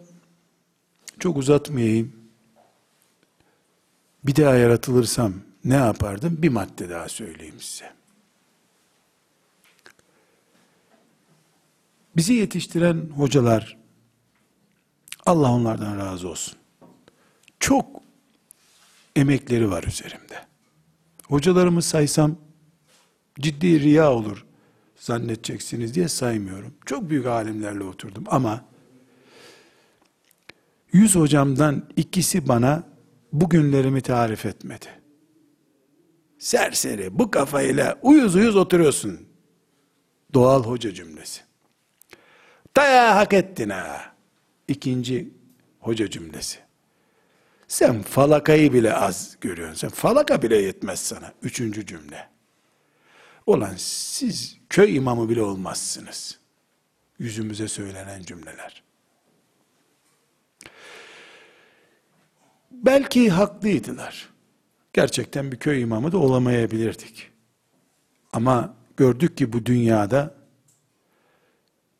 çok 1.19 1.37
uzatmayayım. 1.37 2.13
bir 4.25 4.37
daha 4.37 4.55
yaratılırsam 4.55 5.35
ne 5.67 5.75
yapardım? 5.75 6.43
Bir 6.43 6.49
madde 6.49 6.91
daha 6.91 7.09
söyleyeyim 7.09 7.61
size. 7.61 7.93
Bizi 12.17 12.35
yetiştiren 12.35 13.09
hocalar, 13.17 13.77
Allah 15.27 15.53
onlardan 15.53 15.99
razı 15.99 16.29
olsun. 16.29 16.59
Çok 17.61 17.87
emekleri 19.17 19.71
var 19.71 19.83
üzerimde. 19.83 20.45
Hocalarımı 21.29 21.83
saysam 21.83 22.37
ciddi 23.41 23.81
riya 23.81 24.13
olur 24.13 24.47
zannedeceksiniz 24.97 25.95
diye 25.95 26.09
saymıyorum. 26.09 26.75
Çok 26.87 27.11
büyük 27.11 27.27
alimlerle 27.27 27.85
oturdum 27.85 28.25
ama 28.27 28.65
yüz 30.93 31.15
hocamdan 31.15 31.85
ikisi 31.97 32.49
bana 32.49 32.83
bugünlerimi 33.33 34.01
tarif 34.01 34.47
etmedi. 34.47 34.96
Serseri 36.47 37.19
bu 37.19 37.31
kafayla 37.31 37.99
uyuz 38.03 38.35
uyuz 38.35 38.57
oturuyorsun. 38.57 39.29
Doğal 40.35 40.65
hoca 40.65 40.95
cümlesi. 40.95 41.41
Daya 42.77 43.17
hak 43.17 43.33
ettin 43.33 43.71
ha. 43.71 44.15
İkinci 44.69 45.31
hoca 45.81 46.11
cümlesi. 46.11 46.59
Sen 47.69 48.03
falakayı 48.03 48.73
bile 48.73 48.95
az 48.95 49.37
görüyorsun. 49.41 49.75
Sen 49.75 49.91
falaka 49.91 50.43
bile 50.43 50.57
yetmez 50.57 51.01
sana. 51.01 51.33
Üçüncü 51.43 51.87
cümle. 51.87 52.29
Olan 53.47 53.75
siz 53.77 54.59
köy 54.69 54.97
imamı 54.97 55.29
bile 55.29 55.43
olmazsınız. 55.43 56.39
Yüzümüze 57.19 57.69
söylenen 57.69 58.23
cümleler. 58.23 58.83
Belki 62.71 63.31
haklıydılar. 63.31 64.36
Gerçekten 64.97 65.53
bir 65.53 65.57
köy 65.57 65.83
imamı 65.83 66.13
da 66.13 66.19
olamayabilirdik. 66.19 67.31
Ama 68.33 68.75
gördük 68.97 69.37
ki 69.37 69.53
bu 69.53 69.67
dünyada 69.67 70.35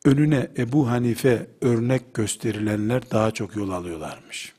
önüne 0.05 0.51
Ebu 0.57 0.89
Hanife 0.89 1.47
örnek 1.61 2.13
gösterilenler 2.13 3.11
daha 3.11 3.31
çok 3.31 3.55
yol 3.55 3.69
alıyorlarmış. 3.69 4.53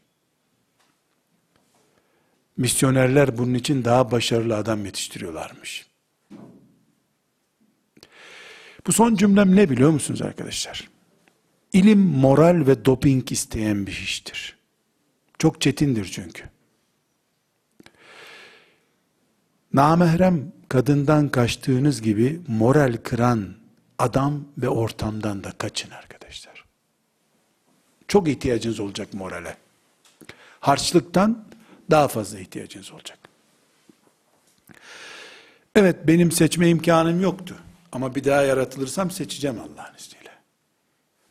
Misyonerler 2.57 3.39
bunun 3.39 3.55
için 3.55 3.84
daha 3.84 4.11
başarılı 4.11 4.57
adam 4.57 4.84
yetiştiriyorlarmış. 4.84 5.86
Bu 8.86 8.93
son 8.93 9.14
cümlem 9.14 9.57
ne 9.57 9.70
biliyor 9.70 9.91
musunuz 9.91 10.22
arkadaşlar? 10.22 10.89
İlim, 11.72 12.01
moral 12.01 12.66
ve 12.66 12.84
doping 12.84 13.32
isteyen 13.32 13.86
bir 13.86 13.93
iştir. 13.93 14.59
Çok 15.39 15.61
çetindir 15.61 16.05
çünkü. 16.05 16.57
Namahrem 19.72 20.52
kadından 20.68 21.28
kaçtığınız 21.28 22.02
gibi 22.02 22.40
moral 22.48 22.96
kıran 23.02 23.54
adam 23.98 24.44
ve 24.58 24.68
ortamdan 24.68 25.44
da 25.44 25.52
kaçın 25.52 25.90
arkadaşlar. 25.90 26.64
Çok 28.08 28.28
ihtiyacınız 28.28 28.80
olacak 28.80 29.14
morale. 29.14 29.56
Harçlıktan 30.60 31.44
daha 31.90 32.08
fazla 32.08 32.38
ihtiyacınız 32.38 32.92
olacak. 32.92 33.18
Evet 35.74 35.96
benim 36.06 36.32
seçme 36.32 36.68
imkanım 36.68 37.20
yoktu. 37.20 37.56
Ama 37.92 38.14
bir 38.14 38.24
daha 38.24 38.42
yaratılırsam 38.42 39.10
seçeceğim 39.10 39.60
Allah'ın 39.60 39.96
izniyle. 39.98 40.30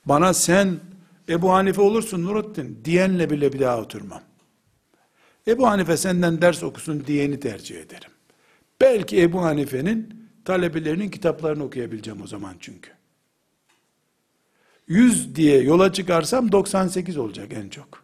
Bana 0.05 0.33
sen 0.33 0.79
Ebu 1.29 1.53
Hanife 1.53 1.81
olursun 1.81 2.25
Nurattin 2.25 2.81
diyenle 2.85 3.29
bile 3.29 3.53
bir 3.53 3.59
daha 3.59 3.77
oturmam. 3.77 4.21
Ebu 5.47 5.67
Hanife 5.67 5.97
senden 5.97 6.41
ders 6.41 6.63
okusun 6.63 7.07
diyeni 7.07 7.39
tercih 7.39 7.79
ederim. 7.79 8.11
Belki 8.82 9.21
Ebu 9.21 9.41
Hanife'nin 9.41 10.30
talebelerinin 10.45 11.09
kitaplarını 11.09 11.63
okuyabileceğim 11.63 12.21
o 12.21 12.28
zaman 12.28 12.55
çünkü. 12.59 12.91
100 14.88 15.36
diye 15.36 15.61
yola 15.61 15.93
çıkarsam 15.93 16.51
98 16.51 17.17
olacak 17.17 17.53
en 17.53 17.69
çok. 17.69 18.03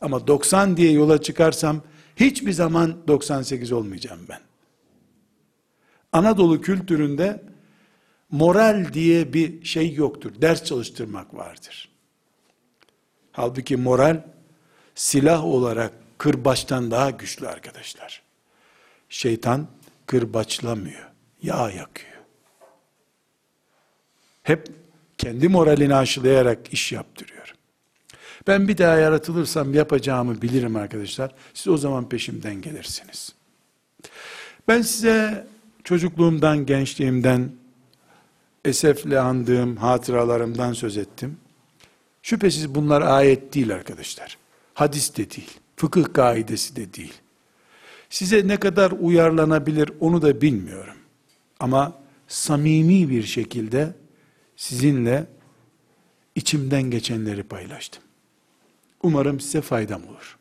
Ama 0.00 0.26
90 0.26 0.76
diye 0.76 0.92
yola 0.92 1.22
çıkarsam 1.22 1.82
hiçbir 2.16 2.52
zaman 2.52 3.08
98 3.08 3.72
olmayacağım 3.72 4.20
ben. 4.28 4.40
Anadolu 6.12 6.60
kültüründe 6.60 7.42
moral 8.30 8.92
diye 8.92 9.32
bir 9.32 9.64
şey 9.64 9.94
yoktur. 9.94 10.32
Ders 10.42 10.64
çalıştırmak 10.64 11.34
vardır. 11.34 11.88
Halbuki 13.32 13.76
moral 13.76 14.24
silah 14.94 15.44
olarak 15.44 15.92
kırbaçtan 16.18 16.90
daha 16.90 17.10
güçlü 17.10 17.48
arkadaşlar. 17.48 18.22
Şeytan 19.12 19.66
kırbaçlamıyor, 20.06 21.10
yağ 21.42 21.70
yakıyor. 21.70 22.12
Hep 24.42 24.68
kendi 25.18 25.48
moralini 25.48 25.94
aşılayarak 25.94 26.72
iş 26.72 26.92
yaptırıyor. 26.92 27.54
Ben 28.46 28.68
bir 28.68 28.78
daha 28.78 28.96
yaratılırsam 28.96 29.74
yapacağımı 29.74 30.42
bilirim 30.42 30.76
arkadaşlar. 30.76 31.34
Siz 31.54 31.68
o 31.68 31.76
zaman 31.76 32.08
peşimden 32.08 32.54
gelirsiniz. 32.54 33.34
Ben 34.68 34.82
size 34.82 35.46
çocukluğumdan, 35.84 36.66
gençliğimden, 36.66 37.52
esefle 38.64 39.20
andığım 39.20 39.76
hatıralarımdan 39.76 40.72
söz 40.72 40.96
ettim. 40.96 41.36
Şüphesiz 42.22 42.74
bunlar 42.74 43.02
ayet 43.02 43.54
değil 43.54 43.74
arkadaşlar. 43.74 44.38
Hadis 44.74 45.16
de 45.16 45.30
değil. 45.30 45.50
Fıkıh 45.76 46.12
kaidesi 46.12 46.76
de 46.76 46.94
değil. 46.94 47.21
Size 48.12 48.48
ne 48.48 48.56
kadar 48.56 48.90
uyarlanabilir 49.00 49.90
onu 50.00 50.22
da 50.22 50.40
bilmiyorum. 50.40 50.94
Ama 51.60 51.98
samimi 52.28 53.10
bir 53.10 53.22
şekilde 53.22 53.94
sizinle 54.56 55.26
içimden 56.34 56.82
geçenleri 56.82 57.42
paylaştım. 57.42 58.02
Umarım 59.02 59.40
size 59.40 59.60
faydam 59.60 60.02
olur. 60.08 60.38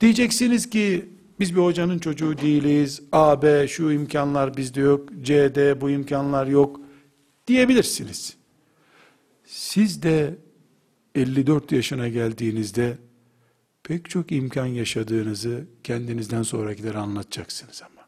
Diyeceksiniz 0.00 0.70
ki 0.70 1.08
biz 1.40 1.56
bir 1.56 1.60
hocanın 1.60 1.98
çocuğu 1.98 2.38
değiliz. 2.38 3.02
A, 3.12 3.42
B 3.42 3.68
şu 3.68 3.92
imkanlar 3.92 4.56
bizde 4.56 4.80
yok. 4.80 5.08
C, 5.22 5.54
D 5.54 5.80
bu 5.80 5.90
imkanlar 5.90 6.46
yok. 6.46 6.80
Diyebilirsiniz. 7.46 8.36
Siz 9.44 10.02
de 10.02 10.36
54 11.14 11.72
yaşına 11.72 12.08
geldiğinizde 12.08 12.98
pek 13.90 14.10
çok 14.10 14.32
imkan 14.32 14.66
yaşadığınızı 14.66 15.64
kendinizden 15.84 16.42
sonrakilere 16.42 16.98
anlatacaksınız 16.98 17.82
ama. 17.82 18.06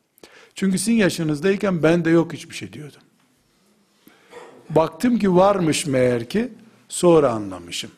Çünkü 0.54 0.78
sizin 0.78 0.92
yaşınızdayken 0.92 1.82
ben 1.82 2.04
de 2.04 2.10
yok 2.10 2.32
hiçbir 2.32 2.54
şey 2.54 2.72
diyordum. 2.72 3.00
Baktım 4.70 5.18
ki 5.18 5.34
varmış 5.34 5.86
meğer 5.86 6.28
ki 6.28 6.52
sonra 6.88 7.30
anlamışım. 7.30 7.90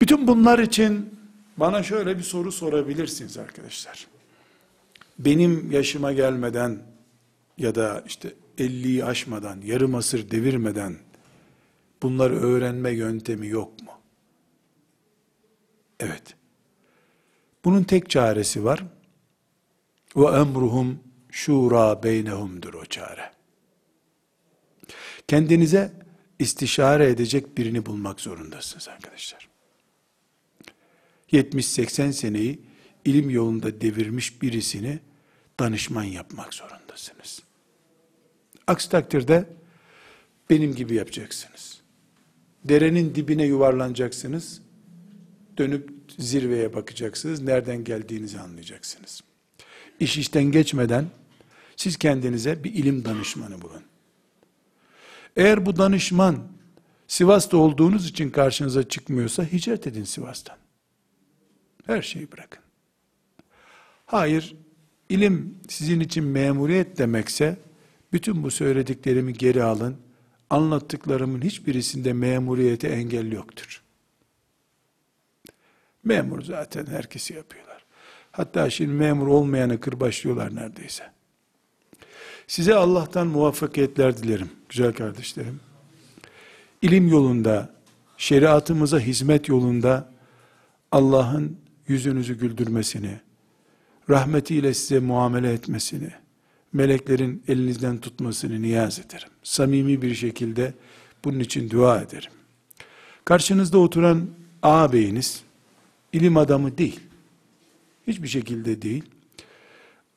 Bütün 0.00 0.26
bunlar 0.26 0.58
için 0.58 1.18
bana 1.56 1.82
şöyle 1.82 2.18
bir 2.18 2.22
soru 2.22 2.52
sorabilirsiniz 2.52 3.38
arkadaşlar. 3.38 4.06
Benim 5.18 5.72
yaşıma 5.72 6.12
gelmeden 6.12 6.78
ya 7.58 7.74
da 7.74 8.04
işte 8.06 8.32
50'yi 8.58 9.04
aşmadan, 9.04 9.60
yarım 9.64 9.94
asır 9.94 10.30
devirmeden 10.30 10.96
bunları 12.02 12.34
öğrenme 12.34 12.90
yöntemi 12.90 13.48
yok 13.48 13.82
mu? 13.82 13.94
Evet. 16.04 16.34
Bunun 17.64 17.84
tek 17.84 18.10
çaresi 18.10 18.64
var. 18.64 18.84
Ve 20.16 20.26
emruhum 20.26 20.98
şura 21.30 22.02
beynehumdur 22.02 22.74
o 22.74 22.84
çare. 22.84 23.32
Kendinize 25.28 25.92
istişare 26.38 27.08
edecek 27.08 27.58
birini 27.58 27.86
bulmak 27.86 28.20
zorundasınız 28.20 28.88
arkadaşlar. 28.88 29.48
70-80 31.32 32.12
seneyi 32.12 32.60
ilim 33.04 33.30
yolunda 33.30 33.80
devirmiş 33.80 34.42
birisini 34.42 34.98
danışman 35.60 36.04
yapmak 36.04 36.54
zorundasınız. 36.54 37.42
Aksi 38.66 38.90
takdirde 38.90 39.48
benim 40.50 40.74
gibi 40.74 40.94
yapacaksınız. 40.94 41.80
Derenin 42.64 43.14
dibine 43.14 43.44
yuvarlanacaksınız. 43.44 44.62
Dönüp 45.58 45.93
zirveye 46.18 46.74
bakacaksınız. 46.74 47.42
Nereden 47.42 47.84
geldiğinizi 47.84 48.40
anlayacaksınız. 48.40 49.20
İş 50.00 50.18
işten 50.18 50.44
geçmeden 50.44 51.06
siz 51.76 51.96
kendinize 51.96 52.64
bir 52.64 52.74
ilim 52.74 53.04
danışmanı 53.04 53.62
bulun. 53.62 53.82
Eğer 55.36 55.66
bu 55.66 55.76
danışman 55.76 56.38
Sivas'ta 57.08 57.56
olduğunuz 57.56 58.08
için 58.08 58.30
karşınıza 58.30 58.88
çıkmıyorsa 58.88 59.44
hicret 59.44 59.86
edin 59.86 60.04
Sivas'tan. 60.04 60.56
Her 61.86 62.02
şeyi 62.02 62.32
bırakın. 62.32 62.62
Hayır, 64.06 64.56
ilim 65.08 65.58
sizin 65.68 66.00
için 66.00 66.24
memuriyet 66.24 66.98
demekse, 66.98 67.56
bütün 68.12 68.42
bu 68.42 68.50
söylediklerimi 68.50 69.32
geri 69.32 69.62
alın, 69.62 69.96
anlattıklarımın 70.50 71.42
hiçbirisinde 71.42 72.12
memuriyete 72.12 72.88
engel 72.88 73.32
yoktur. 73.32 73.83
Memur 76.04 76.42
zaten 76.42 76.86
herkesi 76.86 77.34
yapıyorlar. 77.34 77.84
Hatta 78.32 78.70
şimdi 78.70 78.92
memur 78.92 79.26
olmayanı 79.26 79.80
kırbaçlıyorlar 79.80 80.54
neredeyse. 80.54 81.04
Size 82.46 82.74
Allah'tan 82.74 83.26
muvaffakiyetler 83.26 84.16
dilerim 84.16 84.50
güzel 84.68 84.92
kardeşlerim. 84.92 85.60
İlim 86.82 87.08
yolunda, 87.08 87.74
şeriatımıza 88.16 88.98
hizmet 88.98 89.48
yolunda 89.48 90.10
Allah'ın 90.92 91.58
yüzünüzü 91.88 92.38
güldürmesini, 92.38 93.20
rahmetiyle 94.10 94.74
size 94.74 94.98
muamele 94.98 95.52
etmesini, 95.52 96.10
meleklerin 96.72 97.42
elinizden 97.48 97.98
tutmasını 97.98 98.62
niyaz 98.62 98.98
ederim. 98.98 99.28
Samimi 99.42 100.02
bir 100.02 100.14
şekilde 100.14 100.74
bunun 101.24 101.40
için 101.40 101.70
dua 101.70 102.00
ederim. 102.00 102.32
Karşınızda 103.24 103.78
oturan 103.78 104.26
ağabeyiniz, 104.62 105.42
ilim 106.14 106.36
adamı 106.36 106.78
değil. 106.78 107.00
Hiçbir 108.06 108.28
şekilde 108.28 108.82
değil. 108.82 109.04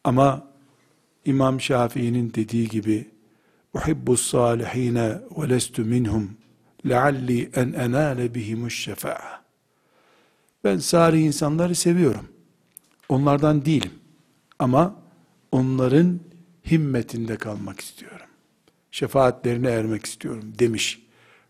Ama 0.03 0.47
İmam 1.25 1.61
Şafii'nin 1.61 2.33
dediği 2.33 2.67
gibi 2.67 3.07
salihine 4.17 5.19
ve 5.37 5.49
lestu 5.49 5.85
minhum 5.85 6.37
lealli 6.85 7.49
en 7.55 7.73
enale 7.73 8.35
bihimuş 8.35 8.83
şefa'a. 8.83 9.43
Ben 10.63 10.77
salih 10.77 11.21
insanları 11.21 11.75
seviyorum. 11.75 12.27
Onlardan 13.09 13.65
değilim. 13.65 13.93
Ama 14.59 14.95
onların 15.51 16.19
himmetinde 16.71 17.37
kalmak 17.37 17.79
istiyorum. 17.79 18.27
Şefaatlerine 18.91 19.69
ermek 19.69 20.05
istiyorum 20.05 20.53
demiş. 20.59 21.03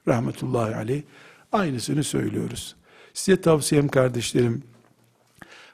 Rahmetullahi 0.08 0.76
aleyh. 0.76 1.02
Aynısını 1.52 2.04
söylüyoruz. 2.04 2.76
Size 3.18 3.42
tavsiyem 3.42 3.88
kardeşlerim, 3.88 4.64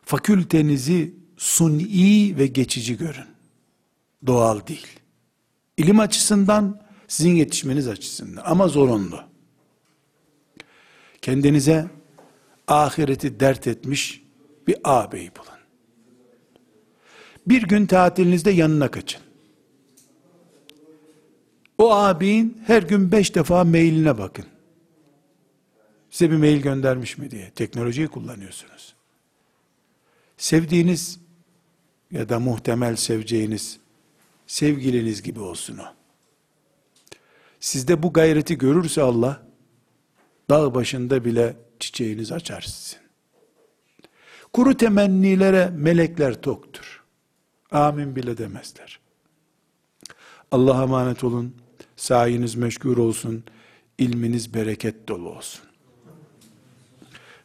fakültenizi 0.06 1.14
suni 1.38 2.38
ve 2.38 2.48
geçici 2.48 2.98
görün. 2.98 3.26
Doğal 4.26 4.68
değil. 4.68 4.88
İlim 5.78 6.00
açısından, 6.00 6.82
sizin 7.08 7.36
yetişmeniz 7.36 7.88
açısından 7.88 8.44
ama 8.46 8.68
zorunlu. 8.68 9.20
Kendinize 11.22 11.88
ahireti 12.68 13.40
dert 13.40 13.68
etmiş 13.68 14.24
bir 14.68 14.76
ağabey 14.84 15.32
bulun. 15.36 15.60
Bir 17.48 17.62
gün 17.62 17.86
tatilinizde 17.86 18.52
yanına 18.52 18.92
kaçın. 18.92 19.22
O 21.78 21.94
ağabeyin 21.94 22.62
her 22.68 22.84
gün 22.84 23.12
beş 23.12 23.36
defa 23.36 23.64
mailine 23.64 24.18
bakın. 24.18 24.53
Size 26.14 26.32
bir 26.32 26.38
mail 26.38 26.62
göndermiş 26.62 27.18
mi 27.18 27.32
diye. 27.32 27.50
Teknolojiyi 27.50 28.08
kullanıyorsunuz. 28.08 28.96
Sevdiğiniz 30.38 31.20
ya 32.12 32.30
da 32.30 32.40
muhtemel 32.40 32.96
seveceğiniz 32.96 33.80
sevgiliniz 34.48 35.22
gibi 35.22 35.40
olsun 35.40 35.78
o. 35.78 35.86
Sizde 37.60 38.04
bu 38.04 38.14
gayreti 38.14 38.58
görürse 38.58 39.02
Allah, 39.02 39.48
dağ 40.50 40.76
başında 40.76 41.26
bile 41.26 41.58
çiçeğiniz 41.80 42.32
açar 42.32 42.62
sizin. 42.62 43.00
Kuru 44.54 44.78
temennilere 44.78 45.70
melekler 45.70 46.42
toktur. 46.42 47.04
Amin 47.72 48.16
bile 48.16 48.38
demezler. 48.38 49.00
Allah'a 50.52 50.84
emanet 50.84 51.24
olun. 51.24 51.56
Sayiniz 51.96 52.56
meşgul 52.56 52.98
olsun. 52.98 53.44
ilminiz 53.98 54.54
bereket 54.54 55.08
dolu 55.08 55.30
olsun. 55.30 55.73